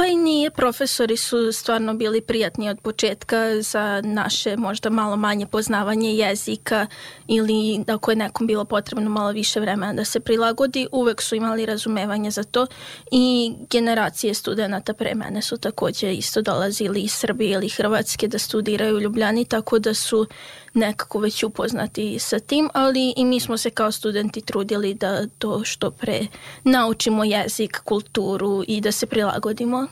Pa 0.00 0.06
i 0.06 0.16
nije, 0.16 0.50
profesori 0.50 1.16
su 1.16 1.52
stvarno 1.52 1.94
bili 1.94 2.20
prijatni 2.20 2.68
od 2.68 2.80
početka 2.80 3.62
za 3.62 4.00
naše 4.04 4.56
možda 4.56 4.90
malo 4.90 5.16
manje 5.16 5.46
poznavanje 5.46 6.14
jezika 6.14 6.86
ili 7.26 7.84
ako 7.88 8.10
je 8.10 8.16
nekom 8.16 8.46
bilo 8.46 8.64
potrebno 8.64 9.10
malo 9.10 9.32
više 9.32 9.60
vremena 9.60 9.92
da 9.92 10.04
se 10.04 10.20
prilagodi, 10.20 10.86
uvek 10.92 11.22
su 11.22 11.34
imali 11.34 11.66
razumevanje 11.66 12.30
za 12.30 12.44
to 12.44 12.66
i 13.10 13.54
generacije 13.70 14.34
studenta 14.34 14.92
pre 14.92 15.14
mene 15.14 15.42
su 15.42 15.56
takođe 15.56 16.14
isto 16.14 16.42
dolazili 16.42 17.00
iz 17.00 17.12
Srbije 17.12 17.52
ili 17.52 17.68
Hrvatske 17.68 18.28
da 18.28 18.38
studiraju 18.38 18.96
u 18.96 19.00
Ljubljani, 19.00 19.44
tako 19.44 19.78
da 19.78 19.94
su 19.94 20.26
nekako 20.74 21.18
već 21.18 21.42
upoznati 21.42 22.18
sa 22.18 22.38
tim, 22.38 22.68
ali 22.74 23.14
i 23.16 23.24
mi 23.24 23.40
smo 23.40 23.56
se 23.56 23.70
kao 23.70 23.92
studenti 23.92 24.40
trudili 24.40 24.94
da 24.94 25.26
to 25.38 25.64
što 25.64 25.90
pre 25.90 26.20
naučimo 26.64 27.24
jezik, 27.24 27.80
kulturu 27.84 28.64
i 28.68 28.80
da 28.80 28.92
se 28.92 29.06
prilagodimo. 29.06 29.86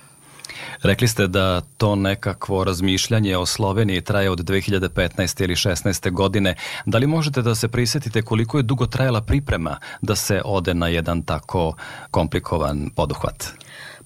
Rekli 0.82 1.08
ste 1.08 1.26
da 1.26 1.60
to 1.60 1.94
nekakvo 1.94 2.64
razmišljanje 2.64 3.36
o 3.36 3.46
Sloveniji 3.46 4.00
traje 4.00 4.30
od 4.30 4.38
2015. 4.38 5.44
ili 5.44 5.54
16. 5.54 6.10
godine. 6.10 6.54
Da 6.86 6.98
li 6.98 7.06
možete 7.06 7.42
da 7.42 7.54
se 7.54 7.68
prisetite 7.68 8.22
koliko 8.22 8.56
je 8.56 8.62
dugo 8.62 8.86
trajala 8.86 9.20
priprema 9.20 9.78
da 10.02 10.16
se 10.16 10.42
ode 10.44 10.74
na 10.74 10.88
jedan 10.88 11.22
tako 11.22 11.74
komplikovan 12.10 12.90
poduhvat? 12.96 13.52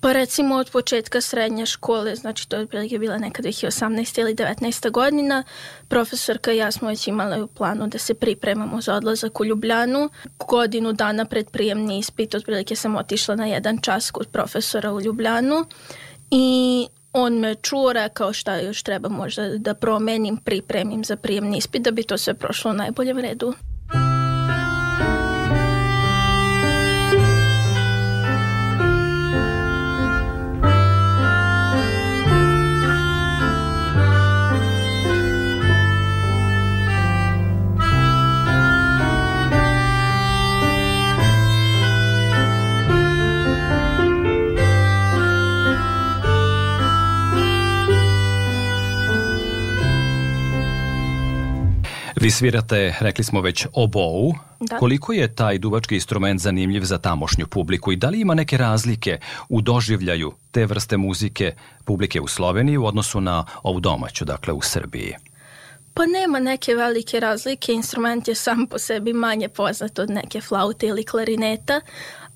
Pa 0.02 0.12
recimo 0.12 0.54
od 0.54 0.71
početka 0.71 1.21
srednje 1.21 1.66
škole, 1.66 2.16
znači 2.16 2.49
to 2.49 2.56
je 2.56 2.99
bila 2.99 3.18
neka 3.18 3.42
2018. 3.42 4.21
ili 4.21 4.35
19. 4.35 4.90
godina, 4.90 5.44
profesorka 5.88 6.52
i 6.52 6.56
ja 6.56 6.71
smo 6.71 6.88
već 6.88 7.09
imali 7.09 7.42
u 7.42 7.47
planu 7.47 7.87
da 7.87 7.99
se 7.99 8.14
pripremamo 8.14 8.80
za 8.80 8.94
odlazak 8.94 9.40
u 9.40 9.44
Ljubljanu. 9.44 10.11
Godinu 10.49 10.92
dana 10.92 11.25
pred 11.25 11.50
prijemni 11.50 11.99
ispit, 11.99 12.35
otprilike 12.35 12.76
sam 12.76 12.97
otišla 12.97 13.37
na 13.37 13.47
jedan 13.47 13.78
čas 13.78 14.11
kod 14.11 14.28
profesora 14.28 14.92
u 14.92 15.00
Ljubljanu 15.00 15.64
i 16.30 16.87
on 17.12 17.38
me 17.38 17.54
čuo, 17.54 17.92
rekao 17.92 18.32
šta 18.32 18.56
još 18.56 18.82
treba 18.82 19.09
možda 19.09 19.49
da 19.59 19.75
promenim, 19.75 20.37
pripremim 20.37 21.04
za 21.04 21.16
prijemni 21.16 21.59
ispit 21.59 21.82
da 21.82 21.90
bi 21.90 22.02
to 22.02 22.18
sve 22.18 22.35
prošlo 22.35 22.71
u 22.71 22.75
najboljem 22.75 23.18
redu. 23.18 23.54
Vi 52.22 52.30
svirate, 52.30 52.94
rekli 53.00 53.24
smo 53.24 53.40
već, 53.40 53.66
obou. 53.72 54.35
Da. 54.61 54.78
Koliko 54.78 55.12
je 55.12 55.35
taj 55.35 55.58
duvački 55.58 55.94
instrument 55.94 56.40
zanimljiv 56.40 56.82
za 56.82 56.98
tamošnju 56.98 57.46
publiku 57.46 57.92
i 57.92 57.96
da 57.96 58.08
li 58.08 58.20
ima 58.20 58.35
neke 58.35 58.56
razlike 58.56 59.18
u 59.48 59.61
doživljaju 59.61 60.32
te 60.50 60.66
vrste 60.66 60.96
muzike 60.96 61.54
publike 61.85 62.20
u 62.20 62.28
Sloveniji 62.28 62.76
u 62.76 62.87
odnosu 62.87 63.20
na 63.20 63.44
ovu 63.62 63.80
domaću, 63.80 64.24
dakle 64.24 64.52
u 64.52 64.61
Srbiji? 64.62 65.14
Pa 65.94 66.06
nema 66.06 66.40
neke 66.40 66.74
velike 66.74 67.20
razlike, 67.20 67.72
instrument 67.72 68.28
je 68.28 68.35
sam 68.35 68.66
po 68.66 68.78
sebi 68.78 69.12
manje 69.12 69.48
poznat 69.48 69.98
od 69.98 70.11
neke 70.11 70.40
flaute 70.40 70.87
ili 70.87 71.04
klarineta, 71.04 71.80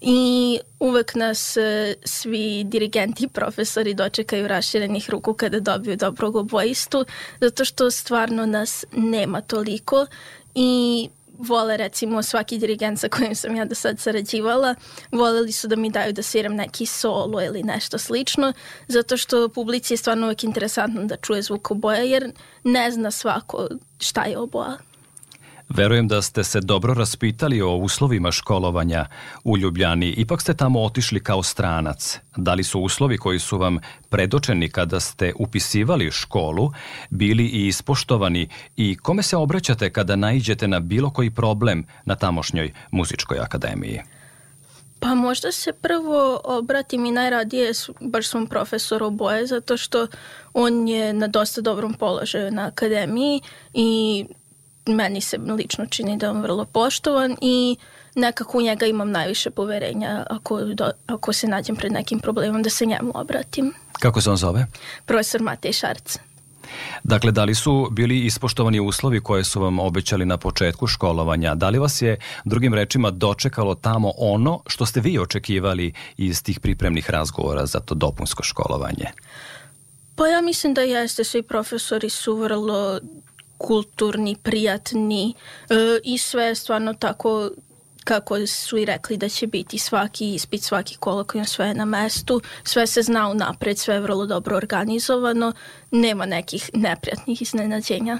i 0.00 0.58
uvek 0.80 1.14
nas 1.14 1.56
e, 1.56 1.94
svi 2.04 2.64
dirigenti 2.64 3.24
i 3.24 3.28
profesori 3.28 3.94
dočekaju 3.94 4.48
raširenih 4.48 5.10
ruku 5.10 5.34
kada 5.34 5.60
dobiju 5.60 5.96
dobrog 5.96 6.36
obojistu, 6.36 7.04
zato 7.40 7.64
što 7.64 7.90
stvarno 7.90 8.46
nas 8.46 8.84
nema 8.92 9.40
toliko 9.40 10.06
i 10.54 11.08
vole 11.38 11.76
recimo 11.76 12.22
svaki 12.22 12.58
dirigent 12.58 13.00
sa 13.00 13.08
kojim 13.08 13.34
sam 13.34 13.56
ja 13.56 13.64
do 13.64 13.74
sad 13.74 14.00
sarađivala, 14.00 14.74
voleli 15.12 15.52
su 15.52 15.68
da 15.68 15.76
mi 15.76 15.90
daju 15.90 16.12
da 16.12 16.22
sviram 16.22 16.54
neki 16.54 16.86
solo 16.86 17.42
ili 17.42 17.62
nešto 17.62 17.98
slično, 17.98 18.52
zato 18.88 19.16
što 19.16 19.48
publici 19.48 19.94
je 19.94 19.98
stvarno 19.98 20.26
uvek 20.26 20.44
interesantno 20.44 21.04
da 21.04 21.16
čuje 21.16 21.42
zvuk 21.42 21.70
oboja, 21.70 22.00
jer 22.00 22.32
ne 22.64 22.90
zna 22.90 23.10
svako 23.10 23.68
šta 23.98 24.24
je 24.24 24.38
oboja. 24.38 24.76
Verujem 25.68 26.08
da 26.08 26.22
ste 26.22 26.44
se 26.44 26.60
dobro 26.60 26.94
raspitali 26.94 27.62
o 27.62 27.76
uslovima 27.76 28.32
školovanja 28.32 29.06
u 29.44 29.58
Ljubljani. 29.58 30.08
Ipak 30.08 30.40
ste 30.40 30.54
tamo 30.54 30.82
otišli 30.82 31.20
kao 31.20 31.42
stranac. 31.42 32.18
Da 32.36 32.54
li 32.54 32.64
su 32.64 32.80
uslovi 32.80 33.18
koji 33.18 33.38
su 33.38 33.58
vam 33.58 33.78
predočeni 34.08 34.68
kada 34.68 35.00
ste 35.00 35.32
upisivali 35.38 36.10
školu 36.10 36.72
bili 37.10 37.44
i 37.44 37.66
ispoštovani 37.66 38.48
i 38.76 38.96
kome 38.96 39.22
se 39.22 39.36
obraćate 39.36 39.92
kada 39.92 40.16
naiđete 40.16 40.68
na 40.68 40.80
bilo 40.80 41.10
koji 41.10 41.30
problem 41.30 41.86
na 42.04 42.16
tamošnjoj 42.16 42.72
muzičkoj 42.90 43.38
akademiji? 43.38 44.00
Pa 45.00 45.14
možda 45.14 45.52
se 45.52 45.72
prvo 45.72 46.40
obratim 46.44 47.06
i 47.06 47.10
najradije 47.10 47.72
baš 48.00 48.26
svom 48.26 48.46
profesoru 48.46 49.06
oboje, 49.06 49.46
zato 49.46 49.76
što 49.76 50.06
on 50.54 50.88
je 50.88 51.12
na 51.12 51.26
dosta 51.26 51.60
dobrom 51.60 51.94
položaju 51.94 52.50
na 52.50 52.66
akademiji 52.66 53.40
i 53.74 54.24
meni 54.86 55.20
se 55.20 55.38
lično 55.38 55.86
čini 55.86 56.16
da 56.16 56.26
je 56.26 56.30
on 56.30 56.42
vrlo 56.42 56.64
poštovan 56.64 57.36
i 57.40 57.76
nekako 58.14 58.58
u 58.58 58.62
njega 58.62 58.86
imam 58.86 59.10
najviše 59.10 59.50
poverenja 59.50 60.26
ako, 60.30 60.60
do, 60.60 60.90
ako 61.06 61.32
se 61.32 61.46
nađem 61.46 61.76
pred 61.76 61.92
nekim 61.92 62.18
problemom 62.18 62.62
da 62.62 62.70
se 62.70 62.86
njemu 62.86 63.12
obratim. 63.14 63.72
Kako 63.92 64.20
se 64.20 64.30
on 64.30 64.36
zove? 64.36 64.66
Profesor 65.06 65.42
Matej 65.42 65.72
Šarc. 65.72 66.18
Dakle, 67.04 67.32
da 67.32 67.44
li 67.44 67.54
su 67.54 67.88
bili 67.90 68.24
ispoštovani 68.24 68.80
uslovi 68.80 69.20
koje 69.20 69.44
su 69.44 69.60
vam 69.60 69.78
obećali 69.78 70.24
na 70.26 70.36
početku 70.36 70.86
školovanja? 70.86 71.54
Da 71.54 71.68
li 71.68 71.78
vas 71.78 72.02
je, 72.02 72.16
drugim 72.44 72.74
rečima, 72.74 73.10
dočekalo 73.10 73.74
tamo 73.74 74.12
ono 74.16 74.60
što 74.66 74.86
ste 74.86 75.00
vi 75.00 75.18
očekivali 75.18 75.92
iz 76.16 76.42
tih 76.42 76.60
pripremnih 76.60 77.10
razgovora 77.10 77.66
za 77.66 77.80
to 77.80 77.94
dopunsko 77.94 78.42
školovanje? 78.42 79.06
Pa 80.16 80.26
ja 80.26 80.40
mislim 80.40 80.74
da 80.74 80.80
jeste, 80.80 81.24
svi 81.24 81.42
profesori 81.42 82.10
su 82.10 82.36
vrlo 82.36 83.00
kulturni, 83.58 84.36
prijatni 84.42 85.34
e, 85.70 85.74
i 86.04 86.18
sve 86.18 86.54
stvarno 86.54 86.94
tako 86.94 87.50
kako 88.06 88.46
su 88.46 88.78
i 88.78 88.84
rekli 88.84 89.16
da 89.16 89.28
će 89.28 89.46
biti 89.46 89.78
svaki 89.78 90.34
ispit, 90.34 90.62
svaki 90.62 90.96
kolokvijum, 90.96 91.44
sve 91.44 91.66
je 91.66 91.74
na 91.74 91.84
mestu, 91.84 92.40
sve 92.64 92.86
se 92.86 93.02
zna 93.02 93.28
unapred, 93.28 93.78
sve 93.78 93.94
je 93.94 94.00
vrlo 94.00 94.26
dobro 94.26 94.56
organizovano, 94.56 95.52
nema 95.90 96.26
nekih 96.26 96.70
neprijatnih 96.74 97.42
iznenađenja. 97.42 98.18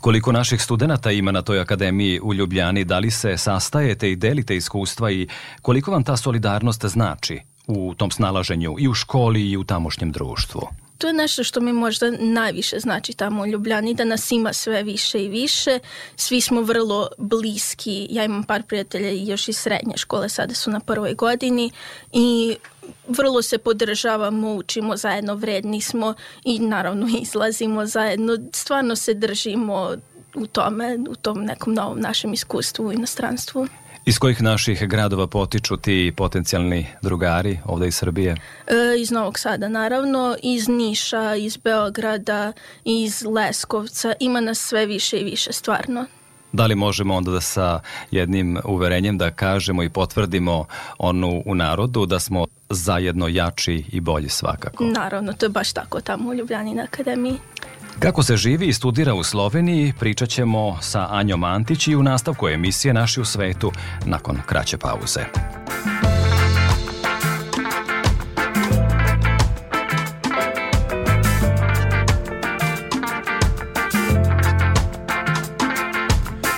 Koliko 0.00 0.32
naših 0.32 0.62
studenta 0.62 1.10
ima 1.10 1.32
na 1.32 1.42
toj 1.42 1.60
akademiji 1.60 2.20
u 2.20 2.34
Ljubljani, 2.34 2.84
da 2.84 2.98
li 2.98 3.10
se 3.10 3.36
sastajete 3.38 4.10
i 4.10 4.16
delite 4.16 4.56
iskustva 4.56 5.10
i 5.10 5.28
koliko 5.62 5.90
vam 5.90 6.04
ta 6.04 6.16
solidarnost 6.16 6.84
znači 6.84 7.40
u 7.66 7.94
tom 7.94 8.10
snalaženju 8.10 8.76
i 8.78 8.88
u 8.88 8.94
školi 8.94 9.50
i 9.50 9.56
u 9.56 9.64
tamošnjem 9.64 10.12
društvu? 10.12 10.81
To 11.02 11.08
je 11.08 11.12
nešto 11.12 11.44
što 11.44 11.60
mi 11.60 11.72
možda 11.72 12.10
najviše 12.10 12.78
znači 12.78 13.12
tamo 13.12 13.42
u 13.42 13.46
Ljubljani, 13.46 13.94
da 13.94 14.04
nas 14.04 14.32
ima 14.32 14.52
sve 14.52 14.82
više 14.82 15.24
i 15.24 15.28
više. 15.28 15.78
Svi 16.16 16.40
smo 16.40 16.60
vrlo 16.60 17.08
bliski. 17.18 18.06
Ja 18.10 18.24
imam 18.24 18.44
par 18.44 18.62
prijatelja 18.62 19.08
još 19.08 19.48
iz 19.48 19.56
srednje 19.56 19.96
škole, 19.96 20.28
sada 20.28 20.54
su 20.54 20.70
na 20.70 20.80
prvoj 20.80 21.14
godini 21.14 21.70
i 22.12 22.56
vrlo 23.08 23.42
se 23.42 23.58
podržavamo, 23.58 24.54
učimo 24.54 24.96
zajedno, 24.96 25.34
vredni 25.34 25.80
smo 25.80 26.14
i 26.44 26.58
naravno 26.58 27.08
izlazimo 27.22 27.86
zajedno. 27.86 28.38
Stvarno 28.52 28.96
se 28.96 29.14
držimo 29.14 29.90
u 30.34 30.46
tome, 30.46 30.98
u 31.10 31.16
tom 31.16 31.44
nekom 31.44 31.74
novom 31.74 32.00
našem 32.00 32.32
iskustvu 32.32 32.86
u 32.86 32.92
inostranstvu. 32.92 33.66
Iz 34.04 34.18
kojih 34.18 34.42
naših 34.42 34.88
gradova 34.88 35.26
potiču 35.26 35.76
ti 35.76 36.12
potencijalni 36.16 36.86
drugari 37.02 37.58
ovde 37.64 37.88
iz 37.88 37.94
Srbije? 37.94 38.36
E, 38.66 39.00
iz 39.00 39.10
Novog 39.10 39.38
Sada 39.38 39.68
naravno, 39.68 40.36
iz 40.42 40.68
Niša, 40.68 41.34
iz 41.34 41.56
Beograda, 41.56 42.52
iz 42.84 43.24
Leskovca. 43.24 44.12
Ima 44.20 44.40
nas 44.40 44.58
sve 44.58 44.86
više 44.86 45.18
i 45.18 45.24
više 45.24 45.52
stvarno. 45.52 46.06
Da 46.52 46.66
li 46.66 46.74
možemo 46.74 47.14
onda 47.14 47.30
da 47.30 47.40
sa 47.40 47.80
jednim 48.10 48.58
uverenjem 48.64 49.18
da 49.18 49.30
kažemo 49.30 49.82
i 49.82 49.88
potvrdimo 49.88 50.64
onu 50.98 51.42
u 51.46 51.54
narodu 51.54 52.06
da 52.06 52.20
smo 52.20 52.46
zajedno 52.70 53.28
jači 53.28 53.84
i 53.92 54.00
bolji 54.00 54.28
svakako? 54.28 54.84
Naravno, 54.84 55.32
to 55.32 55.46
je 55.46 55.50
baš 55.50 55.72
tako 55.72 56.00
tamo 56.00 56.30
u 56.30 56.34
Ljubljanin 56.34 56.80
akademiji. 56.80 57.34
Kako 57.98 58.22
se 58.22 58.36
živi 58.36 58.66
i 58.66 58.72
studira 58.72 59.14
u 59.14 59.22
Sloveniji, 59.22 59.92
pričat 59.98 60.28
ćemo 60.28 60.78
sa 60.80 61.06
Anjom 61.10 61.44
Antić 61.44 61.88
i 61.88 61.96
u 61.96 62.02
nastavku 62.02 62.48
emisije 62.48 62.94
Naši 62.94 63.20
u 63.20 63.24
svetu 63.24 63.72
nakon 64.04 64.38
kraće 64.46 64.78
pauze. 64.78 65.20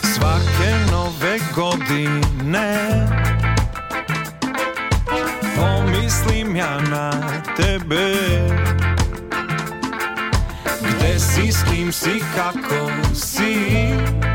Svake 0.03 0.93
nove 0.93 1.39
godine 1.55 2.24
si, 11.93 11.93
s 11.93 12.05
kim 12.05 12.19
si, 12.19 12.25
kako 12.37 12.91
si 13.15 14.34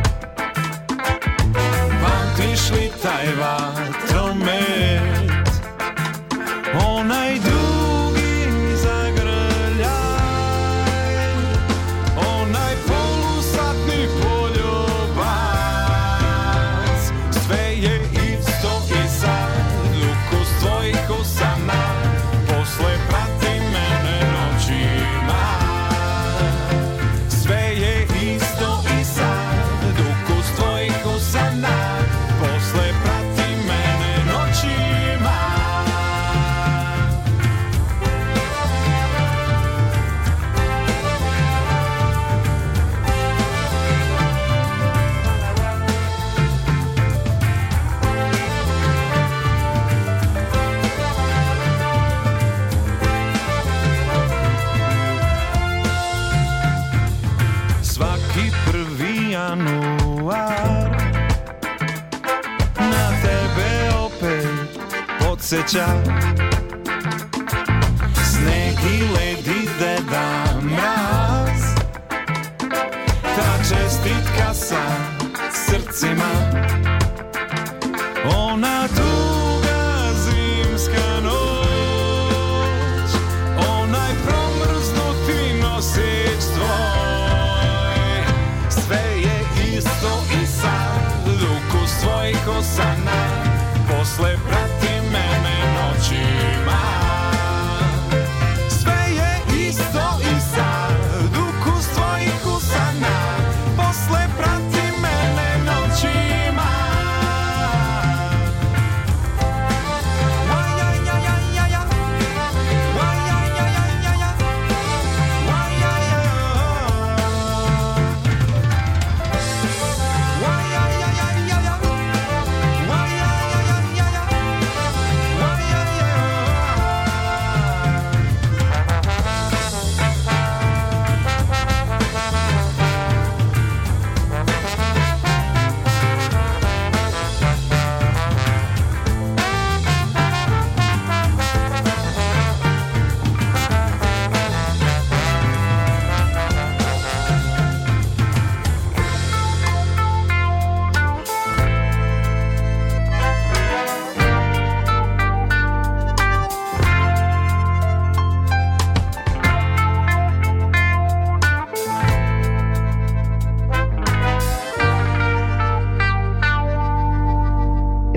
Posle 94.00 94.38
prati 94.48 94.69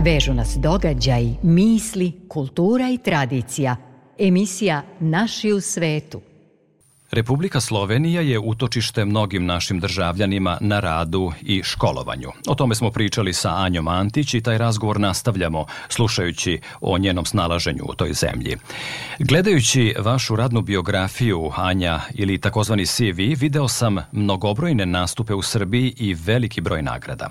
Vežu 0.04 0.34
nas 0.34 0.56
događaj, 0.58 1.26
misli, 1.42 2.12
kultura 2.28 2.90
i 2.90 2.98
tradicija. 2.98 3.76
Emisija 4.18 4.82
Naši 5.00 5.52
u 5.52 5.60
svetu. 5.60 6.20
Republika 7.10 7.60
Slovenija 7.60 8.20
je 8.20 8.38
utočište 8.38 9.04
mnogim 9.04 9.46
našim 9.46 9.80
državljanima 9.80 10.58
na 10.60 10.80
radu 10.80 11.32
i 11.42 11.62
školovanju. 11.62 12.28
O 12.48 12.54
tome 12.54 12.74
smo 12.74 12.90
pričali 12.90 13.32
sa 13.32 13.54
Anjom 13.56 13.88
Antić 13.88 14.34
i 14.34 14.40
taj 14.40 14.58
razgovor 14.58 15.00
nastavljamo 15.00 15.66
slušajući 15.88 16.60
o 16.80 16.98
njenom 16.98 17.24
snalaženju 17.24 17.84
u 17.88 17.94
toj 17.94 18.12
zemlji. 18.12 18.56
Gledajući 19.18 19.94
vašu 19.98 20.36
radnu 20.36 20.62
biografiju, 20.62 21.50
Anja, 21.56 22.00
ili 22.14 22.40
takozvani 22.40 22.86
CV, 22.86 23.20
video 23.36 23.68
sam 23.68 23.96
mnogobrojne 24.12 24.86
nastupe 24.86 25.34
u 25.34 25.42
Srbiji 25.42 25.94
i 25.96 26.14
veliki 26.14 26.60
broj 26.60 26.82
nagrada. 26.82 27.30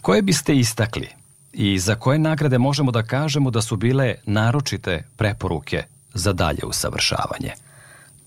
Koje 0.00 0.22
biste 0.22 0.56
istakli 0.56 1.23
i 1.54 1.78
za 1.78 1.94
koje 1.94 2.18
nagrade 2.18 2.58
možemo 2.58 2.90
da 2.90 3.02
kažemo 3.02 3.50
da 3.50 3.62
su 3.62 3.76
bile 3.76 4.14
naročite 4.24 5.04
preporuke 5.16 5.82
za 6.14 6.32
dalje 6.32 6.64
usavršavanje? 6.64 7.52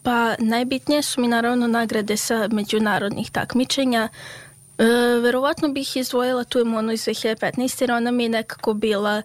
Pa 0.04 0.36
najbitnije 0.40 1.02
su 1.02 1.22
mi 1.22 1.28
naravno 1.28 1.68
nagrade 1.68 2.18
sa 2.18 2.48
međunarodnih 2.52 3.32
takmičenja. 3.32 4.10
E, 4.78 4.84
verovatno 5.22 5.68
bih 5.68 5.98
izdvojila 5.98 6.44
tu 6.44 6.60
im 6.60 6.74
onu 6.74 6.92
iz 6.92 7.02
2015. 7.02 7.82
jer 7.82 7.92
ona 7.92 8.12
mi 8.12 8.24
je 8.24 8.30
nekako 8.30 8.74
bila 8.74 9.22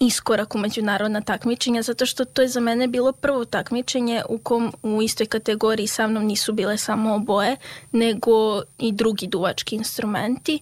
iskorak 0.00 0.54
u 0.54 0.58
međunarodna 0.58 1.20
takmičenja 1.20 1.82
zato 1.82 2.06
što 2.06 2.24
to 2.24 2.42
je 2.42 2.48
za 2.48 2.60
mene 2.60 2.86
bilo 2.86 3.12
prvo 3.12 3.44
takmičenje 3.44 4.22
u 4.28 4.38
kom 4.38 4.72
u 4.82 5.02
istoj 5.02 5.26
kategoriji 5.26 5.86
sa 5.86 6.06
mnom 6.06 6.24
nisu 6.24 6.52
bile 6.52 6.78
samo 6.78 7.14
oboje 7.14 7.56
nego 7.92 8.62
i 8.78 8.92
drugi 8.92 9.26
duvački 9.26 9.76
instrumenti. 9.76 10.60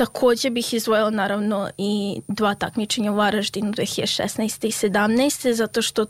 Takođe 0.00 0.50
bih 0.50 0.74
izdvojila 0.74 1.10
naravno 1.10 1.70
i 1.78 2.20
dva 2.28 2.54
takmičenja 2.54 3.12
u 3.12 3.14
Varaždinu 3.14 3.72
2016. 3.72 4.66
i 4.66 4.70
17. 4.70 5.52
zato 5.52 5.82
što 5.82 6.06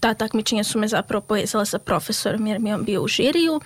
ta 0.00 0.14
takmičenja 0.14 0.64
su 0.64 0.78
me 0.78 0.88
zapravo 0.88 1.20
povezala 1.20 1.64
sa 1.64 1.78
profesorom 1.78 2.46
jer 2.46 2.60
mi 2.60 2.70
je 2.70 2.74
on 2.74 2.84
bio 2.84 3.02
u 3.02 3.08
žiriju 3.08 3.60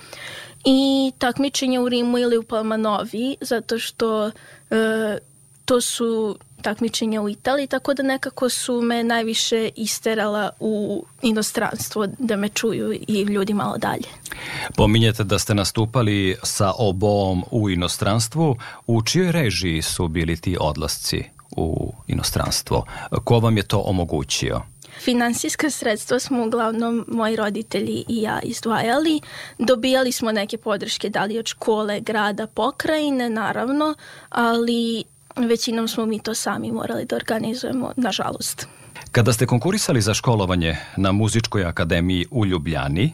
i 0.65 1.13
takmičenja 1.19 1.81
u 1.81 1.89
Rimu 1.89 2.19
ili 2.19 2.39
u 2.39 2.43
Palmanovi 2.43 3.37
zato 3.41 3.79
što 3.79 4.27
e, 4.27 5.19
to 5.65 5.81
su 5.81 6.39
takmičenja 6.67 7.23
u 7.23 7.29
Italiji, 7.29 7.67
tako 7.67 7.95
da 7.95 8.03
nekako 8.03 8.49
su 8.49 8.81
me 8.83 9.05
najviše 9.05 9.71
isterala 9.77 10.51
u 10.61 11.05
inostranstvo 11.23 12.07
da 12.19 12.37
me 12.37 12.49
čuju 12.49 12.93
i 13.09 13.23
ljudi 13.23 13.55
malo 13.55 13.79
dalje. 13.79 14.09
Pominjete 14.77 15.25
da 15.25 15.39
ste 15.39 15.55
nastupali 15.55 16.37
sa 16.43 16.73
oboom 16.79 17.45
u 17.51 17.71
inostranstvu. 17.71 18.57
U 18.87 19.03
čijoj 19.03 19.33
režiji 19.33 19.83
su 19.83 20.09
bili 20.09 20.37
ti 20.37 20.57
odlasci 20.61 21.25
u 21.57 21.93
inostranstvo? 22.07 22.85
Ko 23.25 23.39
vam 23.39 23.57
je 23.57 23.63
to 23.63 23.79
omogućio? 23.79 24.63
Finansijska 25.01 25.71
sredstva 25.71 26.19
smo 26.19 26.45
uglavnom 26.45 27.05
moji 27.09 27.37
roditelji 27.37 28.05
i 28.09 28.23
ja 28.23 28.41
izdvajali. 28.43 29.21
Dobijali 29.59 30.13
smo 30.13 30.33
neke 30.33 30.57
podrške, 30.59 31.09
da 31.09 31.25
li 31.25 31.39
od 31.39 31.47
škole, 31.47 32.01
grada, 32.01 32.47
pokrajine, 32.47 33.31
naravno, 33.31 33.95
ali 34.31 35.05
većinom 35.37 35.89
smo 35.89 36.07
mi 36.07 36.19
to 36.19 36.35
sami 36.35 36.73
morali 36.73 37.05
da 37.05 37.17
organizujemo, 37.17 37.93
nažalost. 37.97 38.69
Kada 39.13 39.33
ste 39.33 39.47
konkurisali 39.47 40.01
za 40.01 40.15
školovanje 40.15 40.77
na 40.97 41.13
Muzičkoj 41.13 41.65
akademiji 41.65 42.27
u 42.31 42.47
Ljubljani, 42.47 43.13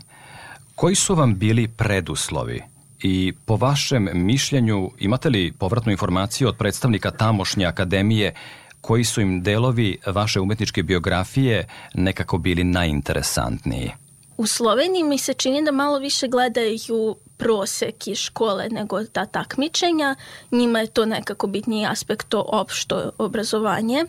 koji 0.75 0.95
su 0.95 1.15
vam 1.15 1.39
bili 1.39 1.69
preduslovi 1.69 2.63
i 3.03 3.33
po 3.45 3.57
vašem 3.57 4.09
mišljenju 4.15 4.91
imate 4.99 5.29
li 5.29 5.53
povratnu 5.53 5.93
informaciju 5.93 6.49
od 6.49 6.57
predstavnika 6.57 7.11
tamošnje 7.11 7.67
akademije 7.67 8.35
koji 8.81 9.05
su 9.05 9.21
im 9.21 9.43
delovi 9.43 9.99
vaše 10.07 10.41
umetničke 10.41 10.83
biografije 10.83 11.67
nekako 11.95 12.39
bili 12.39 12.65
najinteresantniji? 12.65 13.91
U 14.37 14.47
Sloveniji 14.47 15.05
mi 15.05 15.19
se 15.19 15.35
čini 15.35 15.65
da 15.65 15.73
malo 15.73 15.99
više 15.99 16.29
gledaju 16.29 17.17
prosek 17.37 18.07
iz 18.07 18.19
škole 18.19 18.69
nego 18.69 19.05
ta 19.05 19.27
takmičenja. 19.27 20.15
Njima 20.51 20.81
je 20.81 20.87
to 20.87 21.07
nekako 21.07 21.47
bitniji 21.47 21.87
aspekt, 21.87 22.29
to 22.29 22.45
opšto 22.49 23.11
obrazovanje, 23.19 24.05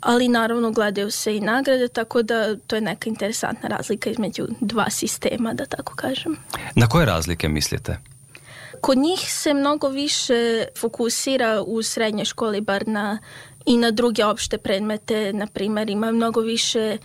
ali 0.00 0.28
naravno 0.28 0.70
gledaju 0.70 1.10
se 1.10 1.36
i 1.36 1.40
nagrade, 1.40 1.88
tako 1.88 2.22
da 2.22 2.56
to 2.56 2.76
je 2.76 2.80
neka 2.80 3.10
interesantna 3.10 3.68
razlika 3.68 4.10
između 4.10 4.46
dva 4.60 4.90
sistema, 4.90 5.54
da 5.54 5.66
tako 5.66 5.94
kažem. 5.96 6.36
Na 6.74 6.86
koje 6.86 7.06
razlike 7.06 7.48
mislite? 7.48 7.98
Kod 8.80 8.98
njih 8.98 9.20
se 9.32 9.54
mnogo 9.54 9.88
više 9.88 10.64
fokusira 10.78 11.62
u 11.66 11.82
srednjoj 11.82 12.24
školi, 12.24 12.60
bar 12.60 12.88
na 12.88 13.18
i 13.66 13.76
na 13.76 13.90
druge 13.90 14.24
opšte 14.24 14.58
predmete, 14.58 15.32
na 15.32 15.46
primer 15.46 15.90
ima 15.90 16.12
mnogo 16.12 16.40
više 16.40 16.98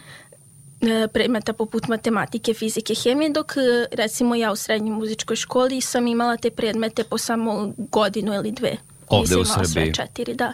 predmeta 1.13 1.54
poput 1.54 1.88
matematike, 1.88 2.54
fizike, 2.54 2.94
hemije, 3.04 3.30
dok 3.30 3.52
e, 3.58 3.86
recimo 3.91 4.36
ja 4.36 4.52
u 4.52 4.56
srednjoj 4.56 4.96
muzičkoj 4.96 5.36
školi 5.36 5.82
sam 5.82 6.08
imala 6.08 6.38
te 6.38 6.50
predmete 6.50 7.04
po 7.04 7.17
samo 7.17 7.74
godinu 7.78 8.34
ili 8.34 8.52
dve. 8.52 8.78
Ovde 9.08 9.36
Nisam 9.36 9.62
u 9.62 9.65
Srbiji. 9.65 9.94
Sve 9.94 10.06
četiri, 10.06 10.34
da. 10.34 10.54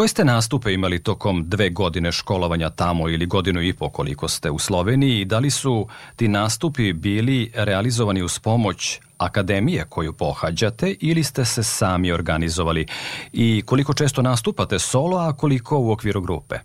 Koje 0.00 0.08
ste 0.08 0.24
nastupe 0.24 0.72
imali 0.72 1.02
tokom 1.02 1.48
dve 1.48 1.70
godine 1.70 2.12
školovanja 2.12 2.70
tamo 2.70 3.08
ili 3.08 3.26
godinu 3.26 3.62
i 3.62 3.72
po 3.72 3.88
koliko 3.88 4.28
ste 4.28 4.50
u 4.50 4.58
Sloveniji 4.58 5.20
i 5.20 5.24
da 5.24 5.38
li 5.38 5.50
su 5.50 5.88
ti 6.16 6.28
nastupi 6.28 6.92
bili 6.92 7.50
realizovani 7.54 8.22
uz 8.22 8.38
pomoć 8.38 9.00
akademije 9.18 9.84
koju 9.88 10.12
pohađate 10.12 10.94
ili 11.00 11.24
ste 11.24 11.44
se 11.44 11.62
sami 11.62 12.12
organizovali 12.12 12.86
i 13.32 13.62
koliko 13.66 13.94
često 13.94 14.22
nastupate 14.22 14.78
solo, 14.78 15.16
a 15.18 15.32
koliko 15.32 15.78
u 15.78 15.90
okviru 15.90 16.20
grupe? 16.20 16.56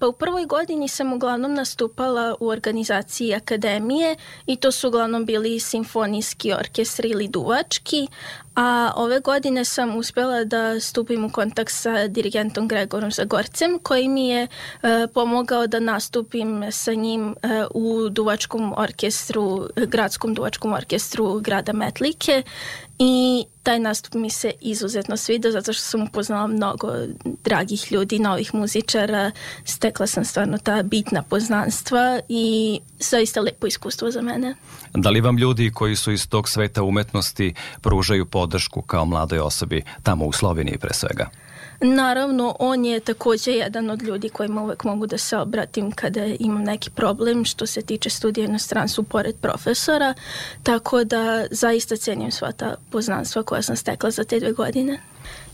Pa 0.00 0.08
u 0.08 0.12
prvoj 0.12 0.46
godini 0.46 0.88
sam 0.88 1.12
uglavnom 1.12 1.54
nastupala 1.54 2.34
u 2.40 2.48
organizaciji 2.48 3.34
akademije 3.34 4.16
i 4.46 4.56
to 4.56 4.72
su 4.72 4.88
uglavnom 4.88 5.24
bili 5.24 5.60
simfonijski 5.60 6.52
orkestri 6.52 7.08
ili 7.08 7.28
duvački, 7.28 8.08
a 8.56 8.92
ove 8.96 9.20
godine 9.20 9.64
sam 9.64 9.96
uspela 9.96 10.44
da 10.44 10.80
stupim 10.80 11.24
u 11.24 11.30
kontakt 11.30 11.72
sa 11.72 12.06
dirigentom 12.06 12.68
Gregorom 12.68 13.10
Zagorcem 13.10 13.78
koji 13.82 14.08
mi 14.08 14.28
je 14.28 14.42
e, 14.42 15.06
pomogao 15.14 15.66
da 15.66 15.80
nastupim 15.80 16.64
sa 16.70 16.94
njim 16.94 17.30
e, 17.42 17.64
u 17.74 18.08
duvačkom 18.08 18.74
orkestru, 18.76 19.68
gradskom 19.76 20.34
duvačkom 20.34 20.72
orkestru 20.72 21.40
grada 21.40 21.72
Metlike 21.72 22.42
i 23.02 23.44
taj 23.62 23.78
nastup 23.78 24.14
mi 24.14 24.30
se 24.30 24.52
izuzetno 24.60 25.16
svidio 25.16 25.50
zato 25.50 25.72
što 25.72 25.82
sam 25.82 26.02
upoznala 26.02 26.46
mnogo 26.46 26.92
dragih 27.44 27.92
ljudi, 27.92 28.18
novih 28.18 28.54
muzičara, 28.54 29.30
stekla 29.64 30.06
sam 30.06 30.24
stvarno 30.24 30.58
ta 30.58 30.82
bitna 30.82 31.22
poznanstva 31.22 32.20
i 32.28 32.78
zaista 32.98 33.40
lepo 33.40 33.66
iskustvo 33.66 34.10
za 34.10 34.22
mene. 34.22 34.54
Da 34.94 35.10
li 35.10 35.20
vam 35.20 35.38
ljudi 35.38 35.70
koji 35.74 35.96
su 35.96 36.12
iz 36.12 36.28
tog 36.28 36.48
sveta 36.48 36.82
umetnosti 36.82 37.54
pružaju 37.80 38.26
podršku 38.26 38.82
kao 38.82 39.04
mladoj 39.04 39.38
osobi 39.38 39.82
tamo 40.02 40.26
u 40.26 40.32
Sloveniji 40.32 40.78
pre 40.78 40.94
svega? 40.94 41.30
Naravno, 41.80 42.56
on 42.58 42.84
je 42.84 43.00
takođe 43.00 43.52
jedan 43.52 43.90
od 43.90 44.02
ljudi 44.02 44.28
kojima 44.28 44.62
uvek 44.62 44.84
mogu 44.84 45.06
da 45.06 45.18
se 45.18 45.36
obratim 45.36 45.92
kada 45.92 46.24
imam 46.24 46.62
neki 46.62 46.90
problem 46.90 47.44
što 47.44 47.66
se 47.66 47.82
tiče 47.82 48.10
studija 48.10 48.46
inostranstvu 48.46 49.04
pored 49.04 49.34
profesora, 49.40 50.14
tako 50.62 51.04
da 51.04 51.46
zaista 51.50 51.96
cenim 51.96 52.30
sva 52.30 52.52
ta 52.52 52.74
poznanstva 52.90 53.42
koja 53.42 53.62
sam 53.62 53.76
stekla 53.76 54.10
za 54.10 54.24
te 54.24 54.40
dve 54.40 54.52
godine. 54.52 55.00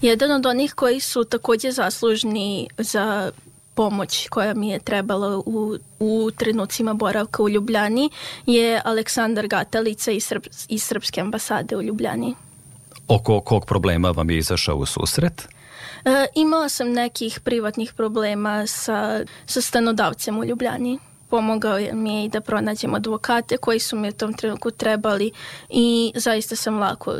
Jedan 0.03 0.31
od 0.31 0.47
onih 0.47 0.73
koji 0.73 1.01
su 1.01 1.25
takođe 1.25 1.73
zaslužni 1.73 2.69
za 2.79 3.31
pomoć 3.75 4.29
koja 4.29 4.55
mi 4.55 4.69
je 4.69 4.79
trebala 4.79 5.39
u, 5.39 5.77
u 6.01 6.31
trenucima 6.37 6.95
boravka 6.95 7.43
u 7.43 7.49
Ljubljani 7.49 8.11
je 8.47 8.81
Aleksandar 8.85 9.47
Gatalica 9.47 10.11
iz, 10.11 10.25
Srp, 10.25 10.47
iz 10.69 10.83
Srpske 10.83 11.21
ambasade 11.21 11.77
u 11.77 11.83
Ljubljani. 11.83 12.35
Oko 13.09 13.41
kog 13.41 13.67
problema 13.67 14.11
vam 14.11 14.31
je 14.31 14.39
izašao 14.39 14.77
u 14.77 14.87
susret? 14.87 15.49
E, 16.07 16.27
imala 16.35 16.69
sam 16.69 16.93
nekih 16.93 17.41
privatnih 17.41 17.93
problema 17.93 18.67
sa, 18.67 19.25
sa 19.47 19.61
stanodavcem 19.61 20.39
u 20.39 20.45
Ljubljani. 20.45 20.99
Pomogao 21.31 21.79
mi 21.93 22.15
je 22.15 22.25
i 22.25 22.29
da 22.29 22.41
pronađem 22.41 22.95
advokate 22.95 23.57
koji 23.57 23.79
su 23.79 23.97
mi 23.97 24.09
u 24.09 24.13
tom 24.13 24.35
trenutku 24.35 24.71
trebali 24.71 25.31
i 25.71 26.13
zaista 26.15 26.57
sam 26.57 26.79
lako 26.79 27.15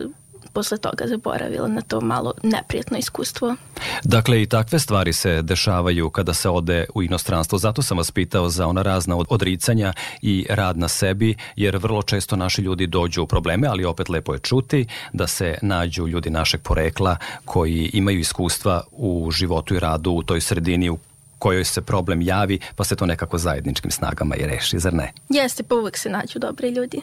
posle 0.57 0.79
toga 0.79 1.05
zaboravila 1.07 1.69
na 1.69 1.81
to 1.81 2.01
malo 2.01 2.33
neprijatno 2.43 2.99
iskustvo. 2.99 3.57
Dakle, 4.05 4.43
i 4.43 4.47
takve 4.47 4.79
stvari 4.79 5.13
se 5.13 5.43
dešavaju 5.43 6.11
kada 6.11 6.35
se 6.35 6.49
ode 6.49 6.87
u 6.95 7.03
inostranstvo. 7.03 7.59
Zato 7.59 7.83
sam 7.83 7.97
vas 7.99 8.11
pitao 8.11 8.49
za 8.49 8.67
ona 8.67 8.83
razna 8.83 9.17
od- 9.17 9.27
odricanja 9.31 9.93
i 10.23 10.47
rad 10.51 10.79
na 10.79 10.89
sebi, 10.89 11.35
jer 11.57 11.77
vrlo 11.77 12.03
često 12.03 12.37
naši 12.37 12.63
ljudi 12.63 12.87
dođu 12.87 13.23
u 13.23 13.27
probleme, 13.27 13.69
ali 13.69 13.85
opet 13.85 14.09
lepo 14.09 14.33
je 14.33 14.39
čuti 14.41 14.87
da 15.13 15.27
se 15.27 15.59
nađu 15.63 16.09
ljudi 16.09 16.31
našeg 16.31 16.61
porekla 16.63 17.17
koji 17.45 17.91
imaju 17.93 18.19
iskustva 18.21 18.83
u 18.93 19.31
životu 19.31 19.75
i 19.75 19.79
radu 19.81 20.11
u 20.11 20.23
toj 20.23 20.41
sredini 20.41 20.91
u 20.91 20.99
kojoj 21.39 21.65
se 21.65 21.81
problem 21.83 22.23
javi, 22.23 22.59
pa 22.77 22.85
se 22.85 22.97
to 22.97 23.07
nekako 23.07 23.39
zajedničkim 23.39 23.91
snagama 23.91 24.37
i 24.37 24.47
reši, 24.47 24.79
zar 24.79 24.95
ne? 24.95 25.13
Jeste, 25.29 25.63
pa 25.63 25.75
uvek 25.75 25.99
se 25.99 26.09
nađu 26.11 26.39
dobri 26.39 26.69
ljudi. 26.71 27.01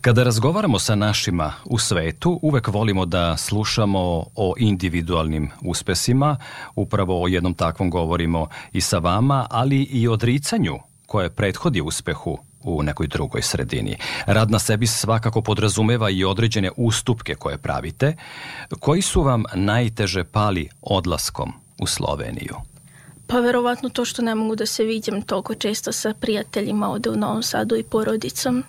Kada 0.00 0.22
razgovaramo 0.22 0.78
sa 0.78 0.94
našima 0.94 1.52
u 1.64 1.78
svetu, 1.78 2.38
uvek 2.42 2.68
volimo 2.68 3.06
da 3.06 3.36
slušamo 3.36 4.24
o 4.36 4.54
individualnim 4.58 5.50
uspesima, 5.62 6.36
upravo 6.74 7.22
o 7.22 7.28
jednom 7.28 7.54
takvom 7.54 7.90
govorimo 7.90 8.48
i 8.72 8.80
sa 8.80 8.98
vama, 8.98 9.46
ali 9.50 9.82
i 9.82 10.08
o 10.08 10.12
odricanju 10.12 10.78
koje 11.06 11.30
prethodi 11.30 11.80
uspehu 11.80 12.38
u 12.62 12.82
nekoj 12.82 13.06
drugoj 13.06 13.42
sredini. 13.42 13.96
Rad 14.26 14.50
na 14.50 14.58
sebi 14.58 14.86
svakako 14.86 15.42
podrazumeva 15.42 16.10
i 16.10 16.24
određene 16.24 16.70
ustupke 16.76 17.34
koje 17.34 17.58
pravite. 17.58 18.16
Koji 18.80 19.02
su 19.02 19.22
vam 19.22 19.44
najteže 19.54 20.24
pali 20.24 20.68
odlaskom 20.82 21.52
u 21.78 21.86
Sloveniju? 21.86 22.56
Pa 23.26 23.40
verovatno 23.40 23.88
to 23.88 24.04
što 24.04 24.22
ne 24.22 24.34
mogu 24.34 24.56
da 24.56 24.66
se 24.66 24.84
viđem 24.84 25.22
toliko 25.22 25.54
često 25.54 25.92
sa 25.92 26.14
prijateljima 26.20 26.90
ovde 26.90 27.10
u 27.10 27.16
Novom 27.16 27.42
Sadu 27.42 27.76
i 27.76 27.82
porodicom. 27.82 28.64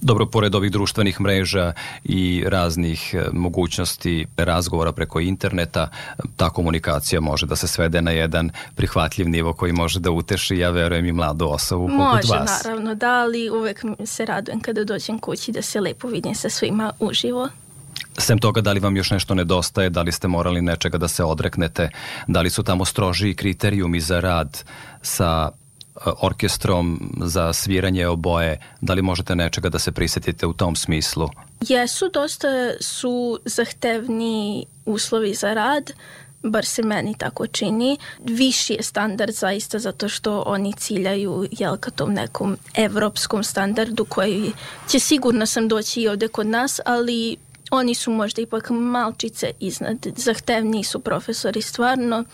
Dobro, 0.00 0.26
pored 0.26 0.54
ovih 0.54 0.70
društvenih 0.70 1.20
mreža 1.20 1.72
i 2.04 2.44
raznih 2.46 3.14
e, 3.14 3.24
mogućnosti 3.32 4.26
razgovora 4.36 4.92
preko 4.92 5.20
interneta, 5.20 5.88
ta 6.36 6.50
komunikacija 6.50 7.20
može 7.20 7.46
da 7.46 7.56
se 7.56 7.68
svede 7.68 8.02
na 8.02 8.10
jedan 8.10 8.50
prihvatljiv 8.74 9.28
nivo 9.28 9.52
koji 9.52 9.72
može 9.72 10.00
da 10.00 10.10
uteši, 10.10 10.56
ja 10.56 10.70
verujem, 10.70 11.06
i 11.06 11.12
mladu 11.12 11.48
osobu 11.48 11.88
poput 11.88 11.98
Može, 11.98 12.40
vas. 12.40 12.62
naravno, 12.64 12.94
da, 12.94 13.12
ali 13.12 13.50
uvek 13.50 13.84
se 14.04 14.24
radujem 14.24 14.60
kada 14.60 14.84
dođem 14.84 15.18
kući 15.18 15.52
da 15.52 15.62
se 15.62 15.80
lepo 15.80 16.08
vidim 16.08 16.34
sa 16.34 16.50
svima 16.50 16.92
uživo. 17.00 17.48
Sem 18.18 18.38
toga, 18.38 18.60
da 18.60 18.72
li 18.72 18.80
vam 18.80 18.96
još 18.96 19.10
nešto 19.10 19.34
nedostaje, 19.34 19.90
da 19.90 20.02
li 20.02 20.12
ste 20.12 20.28
morali 20.28 20.62
nečega 20.62 20.98
da 20.98 21.08
se 21.08 21.24
odreknete, 21.24 21.90
da 22.26 22.40
li 22.40 22.50
su 22.50 22.62
tamo 22.62 22.84
strožiji 22.84 23.34
kriterijumi 23.34 24.00
za 24.00 24.20
rad 24.20 24.64
sa 25.02 25.50
orkestrom 26.22 27.12
za 27.24 27.52
sviranje 27.52 28.06
oboje, 28.06 28.60
da 28.80 28.94
li 28.94 29.02
možete 29.02 29.34
nečega 29.34 29.68
da 29.68 29.78
se 29.78 29.92
prisetite 29.92 30.46
u 30.46 30.52
tom 30.52 30.76
smislu? 30.76 31.28
Jesu, 31.68 32.10
dosta 32.14 32.48
su 32.80 33.38
zahtevni 33.44 34.66
uslovi 34.84 35.34
za 35.34 35.54
rad, 35.54 35.90
bar 36.42 36.64
se 36.64 36.82
meni 36.82 37.14
tako 37.18 37.46
čini. 37.46 37.98
Viši 38.24 38.72
je 38.72 38.82
standard 38.82 39.34
zaista 39.34 39.78
zato 39.78 40.08
što 40.08 40.42
oni 40.46 40.72
ciljaju 40.72 41.46
jel, 41.50 41.76
ka 41.76 41.90
tom 41.90 42.12
nekom 42.12 42.56
evropskom 42.74 43.44
standardu 43.44 44.04
koji 44.04 44.52
će 44.88 44.98
sigurno 44.98 45.46
sam 45.46 45.68
doći 45.68 46.00
i 46.00 46.08
ovde 46.08 46.28
kod 46.28 46.46
nas, 46.46 46.80
ali 46.86 47.36
oni 47.70 47.94
su 47.94 48.10
možda 48.10 48.42
ipak 48.42 48.70
malčice 48.70 49.50
iznad. 49.60 50.06
Zahtevniji 50.16 50.84
su 50.84 51.00
profesori 51.00 51.62
stvarno 51.62 52.24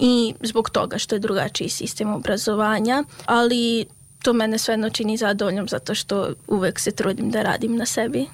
i 0.00 0.34
zbog 0.42 0.70
toga 0.70 0.98
što 0.98 1.14
je 1.14 1.18
drugačiji 1.18 1.68
sistem 1.68 2.12
obrazovanja, 2.12 3.04
ali 3.26 3.86
to 4.22 4.32
mene 4.32 4.58
svejedno 4.58 4.90
čini 4.90 5.16
zadovoljnom 5.16 5.68
zato 5.68 5.94
što 5.94 6.28
uvek 6.46 6.80
se 6.80 6.90
trudim 6.90 7.30
da 7.30 7.42
radim 7.42 7.76
na 7.76 7.86
sebi. 7.86 8.26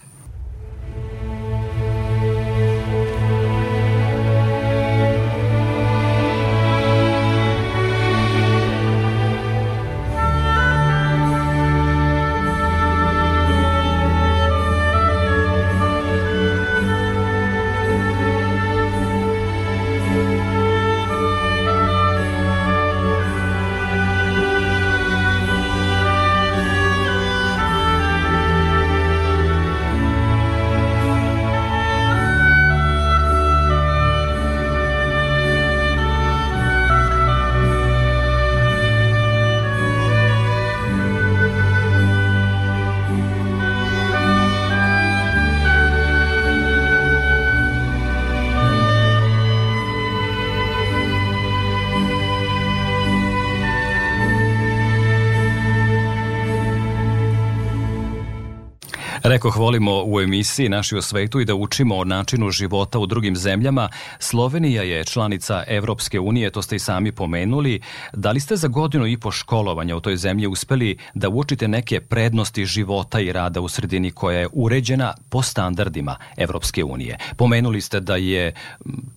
Rekoh, 59.46 59.56
volimo 59.56 60.02
u 60.06 60.20
emisiji 60.20 60.68
Naši 60.68 60.96
o 60.96 61.02
svetu 61.02 61.40
i 61.40 61.44
da 61.44 61.54
učimo 61.54 61.96
o 61.96 62.04
načinu 62.04 62.50
života 62.50 62.98
u 62.98 63.06
drugim 63.06 63.36
zemljama. 63.36 63.88
Slovenija 64.18 64.82
je 64.82 65.04
članica 65.04 65.64
Evropske 65.66 66.20
unije, 66.20 66.50
to 66.50 66.62
ste 66.62 66.76
i 66.76 66.78
sami 66.78 67.12
pomenuli. 67.12 67.80
Da 68.12 68.30
li 68.30 68.40
ste 68.40 68.56
za 68.56 68.68
godinu 68.68 69.06
i 69.06 69.16
po 69.16 69.30
školovanja 69.30 69.96
u 69.96 70.00
toj 70.00 70.16
zemlji 70.16 70.46
uspeli 70.46 70.98
da 71.14 71.28
učite 71.28 71.68
neke 71.68 72.00
prednosti 72.00 72.66
života 72.66 73.20
i 73.20 73.32
rada 73.32 73.60
u 73.60 73.68
sredini 73.68 74.10
koja 74.10 74.40
je 74.40 74.48
uređena 74.52 75.14
po 75.30 75.42
standardima 75.42 76.16
Evropske 76.36 76.84
unije? 76.84 77.18
Pomenuli 77.36 77.80
ste 77.80 78.00
da 78.00 78.16
je 78.16 78.54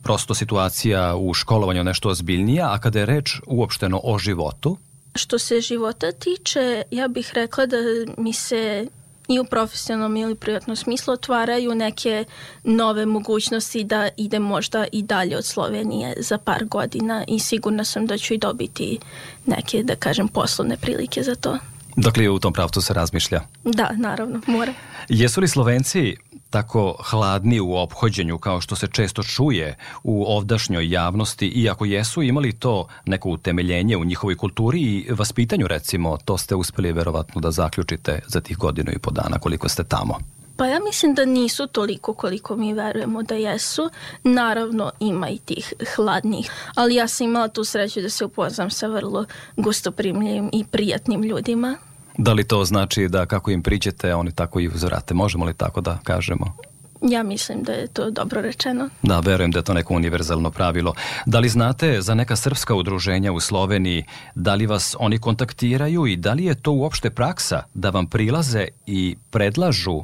prosto 0.03 0.33
situacija 0.33 1.15
u 1.15 1.33
školovanju 1.33 1.83
nešto 1.83 2.09
ozbiljnija, 2.09 2.73
a 2.73 2.79
kada 2.79 2.99
je 2.99 3.05
reč 3.05 3.39
uopšteno 3.47 4.01
o 4.03 4.19
životu, 4.19 4.77
Što 5.15 5.39
se 5.39 5.61
života 5.61 6.11
tiče, 6.11 6.83
ja 6.91 7.07
bih 7.07 7.31
rekla 7.33 7.65
da 7.65 7.77
mi 8.17 8.33
se 8.33 8.87
i 9.29 9.39
u 9.39 9.43
profesionalnom 9.45 10.17
ili 10.17 10.35
privatnom 10.35 10.75
smislu 10.75 11.13
otvaraju 11.13 11.75
neke 11.75 12.25
nove 12.63 13.05
mogućnosti 13.05 13.83
da 13.83 14.09
ide 14.17 14.39
možda 14.39 14.85
i 14.91 15.03
dalje 15.03 15.37
od 15.37 15.45
Slovenije 15.45 16.13
za 16.17 16.37
par 16.37 16.65
godina 16.65 17.23
i 17.27 17.39
sigurna 17.39 17.83
sam 17.83 18.05
da 18.05 18.17
ću 18.17 18.33
i 18.33 18.37
dobiti 18.37 18.99
neke, 19.45 19.83
da 19.83 19.95
kažem, 19.95 20.27
poslovne 20.27 20.77
prilike 20.77 21.23
za 21.23 21.35
to. 21.35 21.57
dakle 21.95 22.29
u 22.29 22.39
tom 22.39 22.53
pravcu 22.53 22.81
se 22.81 22.93
razmišlja. 22.93 23.41
Da, 23.63 23.91
naravno, 23.97 24.41
moram. 24.47 24.73
Jesu 25.09 25.41
li 25.41 25.47
Slovenci 25.47 26.15
tako 26.49 26.95
hladni 27.03 27.59
u 27.59 27.75
ophođenju 27.75 28.37
kao 28.37 28.61
što 28.61 28.75
se 28.75 28.87
često 28.87 29.23
čuje 29.23 29.77
u 30.03 30.23
ovdašnjoj 30.23 30.89
javnosti 30.89 31.47
i 31.47 31.69
ako 31.69 31.85
jesu 31.85 32.21
imali 32.21 32.53
to 32.53 32.87
neko 33.05 33.29
utemeljenje 33.29 33.97
u 33.97 34.05
njihovoj 34.05 34.35
kulturi 34.35 34.81
i 34.81 35.07
vaspitanju 35.09 35.67
recimo, 35.67 36.17
to 36.25 36.37
ste 36.37 36.55
uspeli 36.55 36.91
verovatno 36.91 37.41
da 37.41 37.51
zaključite 37.51 38.19
za 38.27 38.41
tih 38.41 38.57
godinu 38.57 38.91
i 38.91 38.99
po 38.99 39.11
dana 39.11 39.39
koliko 39.39 39.69
ste 39.69 39.83
tamo. 39.83 40.19
Pa 40.59 40.65
ja 40.65 40.79
mislim 40.79 41.13
da 41.13 41.25
nisu 41.25 41.67
toliko 41.67 42.13
koliko 42.13 42.55
mi 42.55 42.73
verujemo 42.73 43.23
da 43.23 43.35
jesu. 43.35 43.89
Naravno 44.23 44.91
ima 44.99 45.29
i 45.29 45.37
tih 45.37 45.73
hladnih, 45.95 46.51
ali 46.75 46.95
ja 46.95 47.07
sam 47.07 47.27
imala 47.27 47.47
tu 47.47 47.63
sreću 47.63 48.01
da 48.01 48.09
se 48.09 48.25
upoznam 48.25 48.69
sa 48.69 48.87
vrlo 48.87 49.25
gostoprimljivim 49.57 50.49
i 50.53 50.65
prijatnim 50.71 51.23
ljudima. 51.23 51.77
Da 52.21 52.33
li 52.33 52.43
to 52.43 52.65
znači 52.65 53.07
da 53.07 53.25
kako 53.25 53.51
im 53.51 53.63
priđete, 53.63 54.15
oni 54.15 54.31
tako 54.31 54.59
i 54.59 54.67
uzorate? 54.67 55.13
Možemo 55.13 55.45
li 55.45 55.53
tako 55.53 55.81
da 55.81 55.97
kažemo? 56.03 56.55
Ja 57.01 57.23
mislim 57.23 57.63
da 57.63 57.71
je 57.71 57.87
to 57.87 58.11
dobro 58.11 58.41
rečeno. 58.41 58.89
Da, 59.01 59.19
verujem 59.19 59.51
da 59.51 59.59
je 59.59 59.63
to 59.63 59.73
neko 59.73 59.93
univerzalno 59.93 60.51
pravilo. 60.51 60.93
Da 61.25 61.39
li 61.39 61.49
znate 61.49 62.01
za 62.01 62.15
neka 62.15 62.35
srpska 62.35 62.75
udruženja 62.75 63.31
u 63.31 63.39
Sloveniji, 63.39 64.03
da 64.35 64.55
li 64.55 64.65
vas 64.65 64.95
oni 64.99 65.19
kontaktiraju 65.19 66.07
i 66.07 66.15
da 66.15 66.33
li 66.33 66.45
je 66.45 66.55
to 66.55 66.71
uopšte 66.71 67.09
praksa 67.09 67.63
da 67.73 67.89
vam 67.89 68.07
prilaze 68.07 68.67
i 68.85 69.15
predlažu 69.31 70.03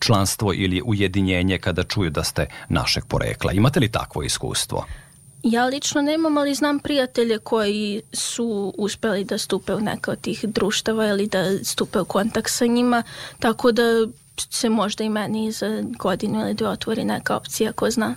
članstvo 0.00 0.52
ili 0.54 0.82
ujedinjenje 0.84 1.58
kada 1.58 1.82
čuju 1.82 2.10
da 2.10 2.24
ste 2.24 2.46
našeg 2.68 3.04
porekla? 3.04 3.52
Imate 3.52 3.80
li 3.80 3.88
takvo 3.88 4.22
iskustvo? 4.22 4.84
Ja 5.44 5.64
lično 5.64 6.02
nemam, 6.02 6.38
ali 6.38 6.54
znam 6.54 6.78
prijatelje 6.78 7.38
koji 7.38 8.02
su 8.12 8.74
uspeli 8.78 9.24
da 9.24 9.38
stupe 9.38 9.74
u 9.74 9.80
neka 9.80 10.10
od 10.10 10.20
tih 10.20 10.44
društava 10.44 11.06
ili 11.06 11.26
da 11.26 11.64
stupe 11.64 12.00
u 12.00 12.04
kontakt 12.04 12.50
sa 12.50 12.66
njima, 12.66 13.02
tako 13.38 13.72
da 13.72 13.82
se 14.36 14.68
možda 14.68 15.04
i 15.04 15.08
meni 15.08 15.52
za 15.52 15.82
godinu 15.98 16.40
ili 16.40 16.54
dve 16.54 16.68
otvori 16.68 17.04
neka 17.04 17.36
opcija, 17.36 17.72
ko 17.72 17.90
zna. 17.90 18.14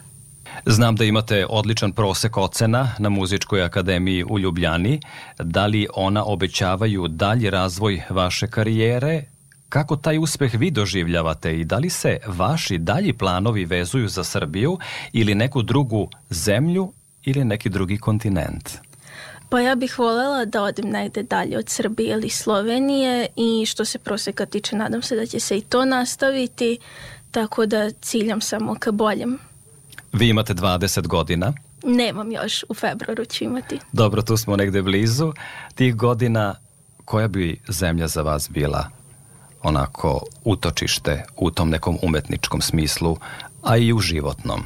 Znam 0.66 0.96
da 0.96 1.06
imate 1.06 1.46
odličan 1.50 1.92
prosek 1.92 2.38
ocena 2.38 2.96
na 3.00 3.10
Muzičkoj 3.10 3.64
akademiji 3.64 4.24
u 4.30 4.40
Ljubljani. 4.40 5.00
Da 5.40 5.66
li 5.66 5.88
ona 5.94 6.26
obećavaju 6.26 7.08
dalji 7.08 7.50
razvoj 7.50 8.04
vaše 8.10 8.48
karijere? 8.48 9.24
Kako 9.70 9.96
taj 9.96 10.18
uspeh 10.18 10.54
vi 10.54 10.72
doživljavate 10.72 11.60
i 11.60 11.66
da 11.66 11.78
li 11.78 11.90
se 11.90 12.18
vaši 12.28 12.78
dalji 12.78 13.14
planovi 13.14 13.66
vezuju 13.66 14.08
za 14.08 14.24
Srbiju 14.24 14.78
ili 15.14 15.36
neku 15.36 15.62
drugu 15.62 16.10
zemlju 16.30 16.94
ili 17.24 17.46
neki 17.46 17.70
drugi 17.70 17.98
kontinent? 17.98 18.70
Pa 19.50 19.60
ja 19.60 19.76
bih 19.76 20.00
volela 20.00 20.46
da 20.46 20.64
odem 20.64 20.90
negde 20.90 21.24
dalje 21.24 21.58
od 21.58 21.70
Srbije 21.70 22.14
ili 22.14 22.30
Slovenije 22.30 23.28
i 23.36 23.66
što 23.66 23.86
se 23.86 24.00
proseka 24.00 24.46
tiče, 24.46 24.76
nadam 24.76 25.02
se 25.02 25.16
da 25.16 25.26
će 25.26 25.40
se 25.40 25.58
i 25.58 25.62
to 25.62 25.86
nastaviti, 25.86 26.80
tako 27.32 27.66
da 27.66 27.92
ciljam 27.92 28.42
samo 28.42 28.76
ka 28.80 28.92
boljem. 28.92 29.38
Vi 30.14 30.30
imate 30.30 30.54
20 30.54 31.08
godina. 31.08 31.54
Nemam 31.84 32.32
još, 32.32 32.64
u 32.70 32.74
februaru 32.74 33.26
ću 33.26 33.44
imati. 33.44 33.80
Dobro, 33.92 34.22
tu 34.22 34.38
smo 34.38 34.56
negde 34.56 34.82
blizu. 34.82 35.34
Tih 35.76 35.96
godina, 35.96 36.56
koja 37.06 37.28
bi 37.28 37.62
zemlja 37.68 38.08
za 38.08 38.22
vas 38.22 38.50
bila 38.50 38.90
onako 39.64 40.22
utočište 40.44 41.24
u 41.38 41.52
tom 41.52 41.70
nekom 41.70 41.98
umetničkom 42.02 42.62
smislu, 42.62 43.18
a 43.64 43.78
i 43.78 43.94
u 43.94 44.00
životnom? 44.00 44.64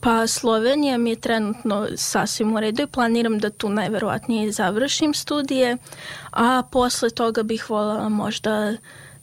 Pa 0.00 0.26
Slovenija 0.26 0.98
mi 0.98 1.10
je 1.10 1.20
trenutno 1.20 1.86
sasvim 1.96 2.54
u 2.54 2.60
redu 2.60 2.82
i 2.82 2.86
planiram 2.86 3.38
da 3.38 3.50
tu 3.50 3.68
najverovatnije 3.68 4.52
završim 4.52 5.14
studije, 5.14 5.76
a 6.30 6.62
posle 6.70 7.10
toga 7.10 7.42
bih 7.42 7.70
voljela 7.70 8.08
možda 8.08 8.76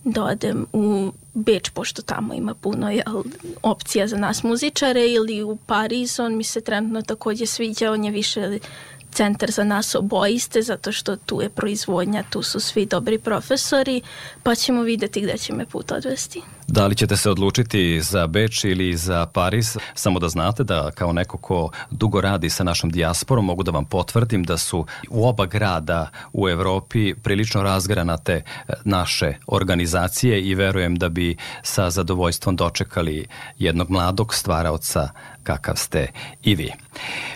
da 0.03 0.23
odem 0.23 0.65
u 0.73 1.11
Beč, 1.33 1.69
pošto 1.69 2.01
tamo 2.01 2.33
ima 2.33 2.53
puno 2.53 2.91
jel, 2.91 3.23
opcija 3.63 4.07
za 4.07 4.17
nas 4.17 4.43
muzičare, 4.43 5.07
ili 5.07 5.43
u 5.43 5.55
Pariz, 5.55 6.19
on 6.19 6.37
mi 6.37 6.43
se 6.43 6.61
trenutno 6.61 7.01
takođe 7.01 7.45
sviđa, 7.45 7.91
on 7.91 8.03
je 8.03 8.11
više 8.11 8.59
centar 9.11 9.51
za 9.51 9.63
nas 9.63 9.95
oboiste, 9.95 10.61
zato 10.61 10.91
što 10.91 11.15
tu 11.15 11.41
je 11.41 11.49
proizvodnja, 11.49 12.23
tu 12.29 12.43
su 12.43 12.59
svi 12.59 12.85
dobri 12.85 13.19
profesori, 13.19 14.01
pa 14.43 14.55
ćemo 14.55 14.81
videti 14.81 15.21
gde 15.21 15.37
će 15.37 15.53
me 15.53 15.65
put 15.65 15.91
odvesti. 15.91 16.41
Da 16.67 16.87
li 16.87 16.95
ćete 16.95 17.17
se 17.17 17.29
odlučiti 17.29 18.01
za 18.01 18.27
Beč 18.27 18.63
ili 18.63 18.97
za 18.97 19.25
Pariz? 19.25 19.77
Samo 19.93 20.19
da 20.19 20.29
znate 20.29 20.63
da 20.63 20.91
kao 20.91 21.13
neko 21.13 21.37
ko 21.37 21.69
dugo 21.91 22.21
radi 22.21 22.49
sa 22.49 22.63
našom 22.63 22.89
dijasporom 22.89 23.45
mogu 23.45 23.63
da 23.63 23.71
vam 23.71 23.85
potvrdim 23.85 24.43
da 24.43 24.57
su 24.57 24.85
u 25.09 25.27
oba 25.27 25.45
grada 25.45 26.09
u 26.33 26.49
Evropi 26.49 27.13
prilično 27.15 27.63
razgranate 27.63 28.33
e, 28.33 28.73
naše 28.83 29.33
organizacije 29.47 30.41
i 30.41 30.55
verujem 30.55 30.95
da 30.95 31.09
bi 31.09 31.37
sa 31.63 31.89
zadovoljstvom 31.89 32.55
dočekali 32.55 33.27
jednog 33.59 33.89
mladog 33.89 34.33
stvaraoca 34.33 35.09
kakav 35.43 35.75
ste 35.75 36.07
i 36.43 36.55
vi. 36.55 36.71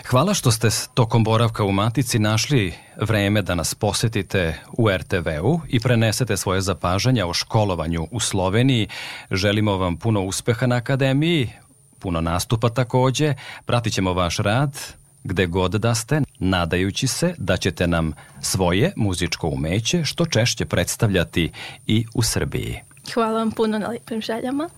Hvala 0.06 0.34
što 0.34 0.50
ste 0.50 0.68
tokom 0.94 1.24
boravka 1.24 1.64
u 1.64 1.72
Matici 1.72 2.18
našli 2.18 2.87
vreme 3.00 3.42
da 3.42 3.54
nas 3.54 3.74
posetite 3.74 4.60
u 4.72 4.90
RTV-u 4.90 5.60
i 5.68 5.80
prenesete 5.80 6.36
svoje 6.36 6.60
zapažanja 6.60 7.26
o 7.26 7.34
školovanju 7.34 8.06
u 8.10 8.20
Sloveniji. 8.20 8.88
Želimo 9.30 9.76
vam 9.76 9.96
puno 9.96 10.22
uspeha 10.22 10.66
na 10.66 10.76
akademiji, 10.76 11.50
puno 11.98 12.20
nastupa 12.20 12.68
takođe. 12.68 13.34
Pratit 13.66 13.92
ćemo 13.92 14.12
vaš 14.12 14.36
rad 14.36 14.76
gde 15.24 15.46
god 15.46 15.72
da 15.72 15.94
ste, 15.94 16.20
nadajući 16.38 17.06
se 17.06 17.34
da 17.38 17.56
ćete 17.56 17.86
nam 17.86 18.12
svoje 18.40 18.92
muzičko 18.96 19.48
umeće 19.48 20.04
što 20.04 20.26
češće 20.26 20.64
predstavljati 20.64 21.50
i 21.86 22.06
u 22.14 22.22
Srbiji. 22.22 22.80
Hvala 23.14 23.38
vam 23.38 23.50
puno 23.50 23.78
na 23.78 23.88
lepim 23.88 24.20
željama. 24.20 24.68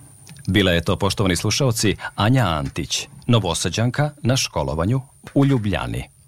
Bila 0.47 0.73
je 0.73 0.81
to, 0.81 0.97
poštovani 0.97 1.37
slušalci, 1.37 1.97
Anja 2.17 2.47
Antić, 2.47 3.09
novosađanka 3.27 4.11
na 4.23 4.37
školovanju 4.37 5.01
u 5.35 5.47
Ljubljani. 5.47 6.20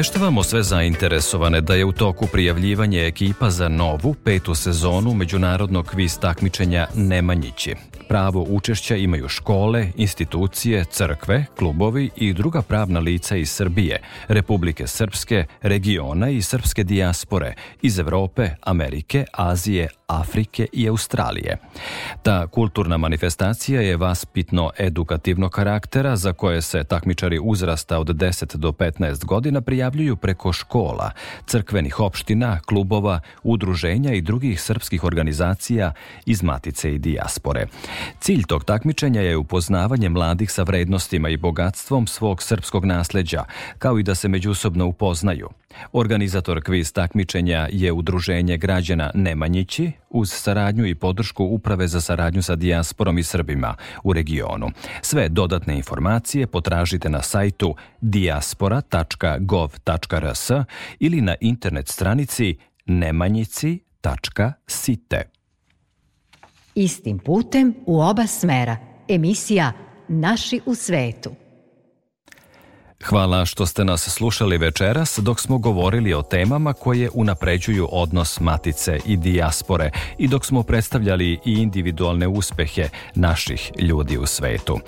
Obaveštavamo 0.00 0.42
sve 0.42 0.62
zainteresovane 0.62 1.60
da 1.60 1.74
je 1.74 1.84
u 1.84 1.92
toku 1.92 2.26
prijavljivanje 2.26 3.06
ekipa 3.06 3.50
za 3.50 3.68
novu, 3.68 4.14
petu 4.24 4.54
sezonu 4.54 5.14
međunarodnog 5.14 5.86
kviz 5.86 6.18
takmičenja 6.18 6.86
Nemanjići. 6.94 7.74
Pravo 8.08 8.46
učešća 8.48 8.96
imaju 8.96 9.28
škole, 9.28 9.86
institucije, 9.96 10.84
crkve, 10.84 11.44
klubovi 11.58 12.10
i 12.16 12.32
druga 12.32 12.62
pravna 12.62 13.00
lica 13.00 13.36
iz 13.36 13.50
Srbije, 13.50 14.02
Republike 14.28 14.86
Srpske, 14.86 15.44
regiona 15.62 16.30
i 16.30 16.42
srpske 16.42 16.84
dijaspore 16.84 17.54
iz 17.82 17.98
Evrope, 17.98 18.50
Amerike, 18.62 19.24
Azije, 19.32 19.88
Afrike 20.10 20.66
i 20.72 20.88
Australije. 20.88 21.56
Ta 22.22 22.46
kulturna 22.46 22.96
manifestacija 22.96 23.80
je 23.80 23.96
vaspitno 23.96 24.70
edukativno 24.78 25.48
karaktera 25.48 26.16
za 26.16 26.32
koje 26.32 26.62
se 26.62 26.84
takmičari 26.84 27.38
uzrasta 27.42 27.98
od 27.98 28.06
10 28.06 28.56
do 28.56 28.72
15 28.72 29.24
godina 29.24 29.60
prijavljuju 29.60 30.16
preko 30.16 30.52
škola, 30.52 31.10
crkvenih 31.46 32.00
opština, 32.00 32.60
klubova, 32.60 33.20
udruženja 33.42 34.12
i 34.12 34.20
drugih 34.20 34.62
srpskih 34.62 35.04
organizacija 35.04 35.92
iz 36.26 36.42
Matice 36.42 36.94
i 36.94 36.98
dijaspore. 36.98 37.66
Cilj 38.20 38.42
tog 38.48 38.64
takmičenja 38.64 39.20
je 39.20 39.36
upoznavanje 39.36 40.08
mladih 40.08 40.52
sa 40.52 40.62
vrednostima 40.62 41.28
i 41.28 41.36
bogatstvom 41.36 42.06
svog 42.06 42.42
srpskog 42.42 42.84
nasleđa, 42.84 43.44
kao 43.78 43.98
i 43.98 44.02
da 44.02 44.14
se 44.14 44.28
međusobno 44.28 44.86
upoznaju. 44.86 45.48
Organizator 45.92 46.62
kviz 46.62 46.92
takmičenja 46.92 47.68
je 47.72 47.92
Udruženje 47.92 48.56
građana 48.56 49.10
Nemanjići 49.14 49.99
uz 50.10 50.32
saradnju 50.32 50.86
i 50.86 50.94
podršku 50.94 51.44
Uprave 51.44 51.88
za 51.88 52.00
saradnju 52.00 52.42
sa 52.42 52.56
dijasporom 52.56 53.18
i 53.18 53.22
Srbima 53.22 53.74
u 54.04 54.12
regionu. 54.12 54.70
Sve 55.02 55.28
dodatne 55.28 55.76
informacije 55.76 56.46
potražite 56.46 57.08
na 57.08 57.22
sajtu 57.22 57.74
diaspora.gov.rs 58.00 60.50
ili 60.98 61.20
na 61.20 61.34
internet 61.40 61.88
stranici 61.88 62.56
nemanjici.site. 62.86 65.22
Istim 66.74 67.18
putem 67.18 67.74
u 67.86 68.00
oba 68.00 68.26
smera. 68.26 68.76
Emisija 69.08 69.72
Naši 70.12 70.60
u 70.66 70.74
svetu. 70.74 71.30
Hvala 73.04 73.44
što 73.44 73.66
ste 73.66 73.84
nas 73.84 74.08
slušali 74.08 74.58
večeras 74.58 75.18
dok 75.18 75.40
smo 75.40 75.58
govorili 75.58 76.14
o 76.14 76.22
temama 76.22 76.72
koje 76.72 77.10
unapređuju 77.14 77.88
odnos 77.92 78.40
matice 78.40 78.98
i 79.06 79.16
dijaspore 79.16 79.90
i 80.18 80.28
dok 80.28 80.44
smo 80.44 80.62
predstavljali 80.62 81.38
i 81.44 81.52
individualne 81.52 82.28
uspehe 82.28 82.88
naših 83.14 83.72
ljudi 83.78 84.18
u 84.18 84.26
svetu. 84.26 84.78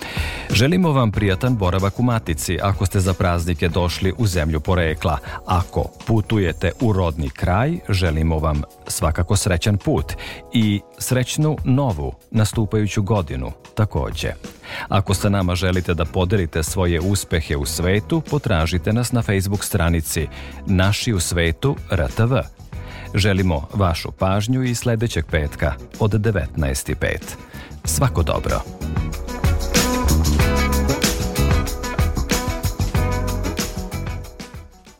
Želimo 0.51 0.93
vam 0.93 1.13
prijatan 1.13 1.57
boravak 1.57 2.01
u 2.01 2.03
matici 2.03 2.59
ako 2.63 2.87
ste 2.87 3.01
za 3.01 3.15
praznike 3.15 3.69
došli 3.69 4.13
u 4.19 4.27
zemlju 4.27 4.61
porekla. 4.61 5.19
Ako 5.47 5.85
putujete 6.07 6.73
u 6.81 6.93
rodni 6.93 7.31
kraj, 7.31 7.79
želimo 7.89 8.39
vam 8.39 8.63
svakako 8.87 9.37
srećan 9.37 9.79
put 9.79 10.13
i 10.53 10.81
srećnu 11.03 11.57
novu 11.65 12.13
nastupajuću 12.31 13.03
godinu 13.03 13.53
takođe. 13.75 14.33
Ako 14.89 15.15
sa 15.15 15.29
nama 15.29 15.55
želite 15.55 15.95
da 15.95 16.05
podelite 16.05 16.63
svoje 16.63 17.01
uspehe 17.01 17.57
u 17.57 17.67
svetu, 17.67 18.23
potražite 18.31 18.93
nas 18.93 19.13
na 19.13 19.23
Facebook 19.23 19.65
stranici 19.65 20.27
Naši 20.67 21.13
u 21.13 21.21
svetu 21.21 21.77
RTV. 21.93 22.35
Želimo 23.15 23.69
vašu 23.75 24.13
pažnju 24.13 24.63
i 24.63 24.75
sledećeg 24.75 25.27
petka 25.27 25.75
od 26.01 26.11
19.05. 26.11 27.19
Svako 27.85 28.23
dobro. 28.23 28.63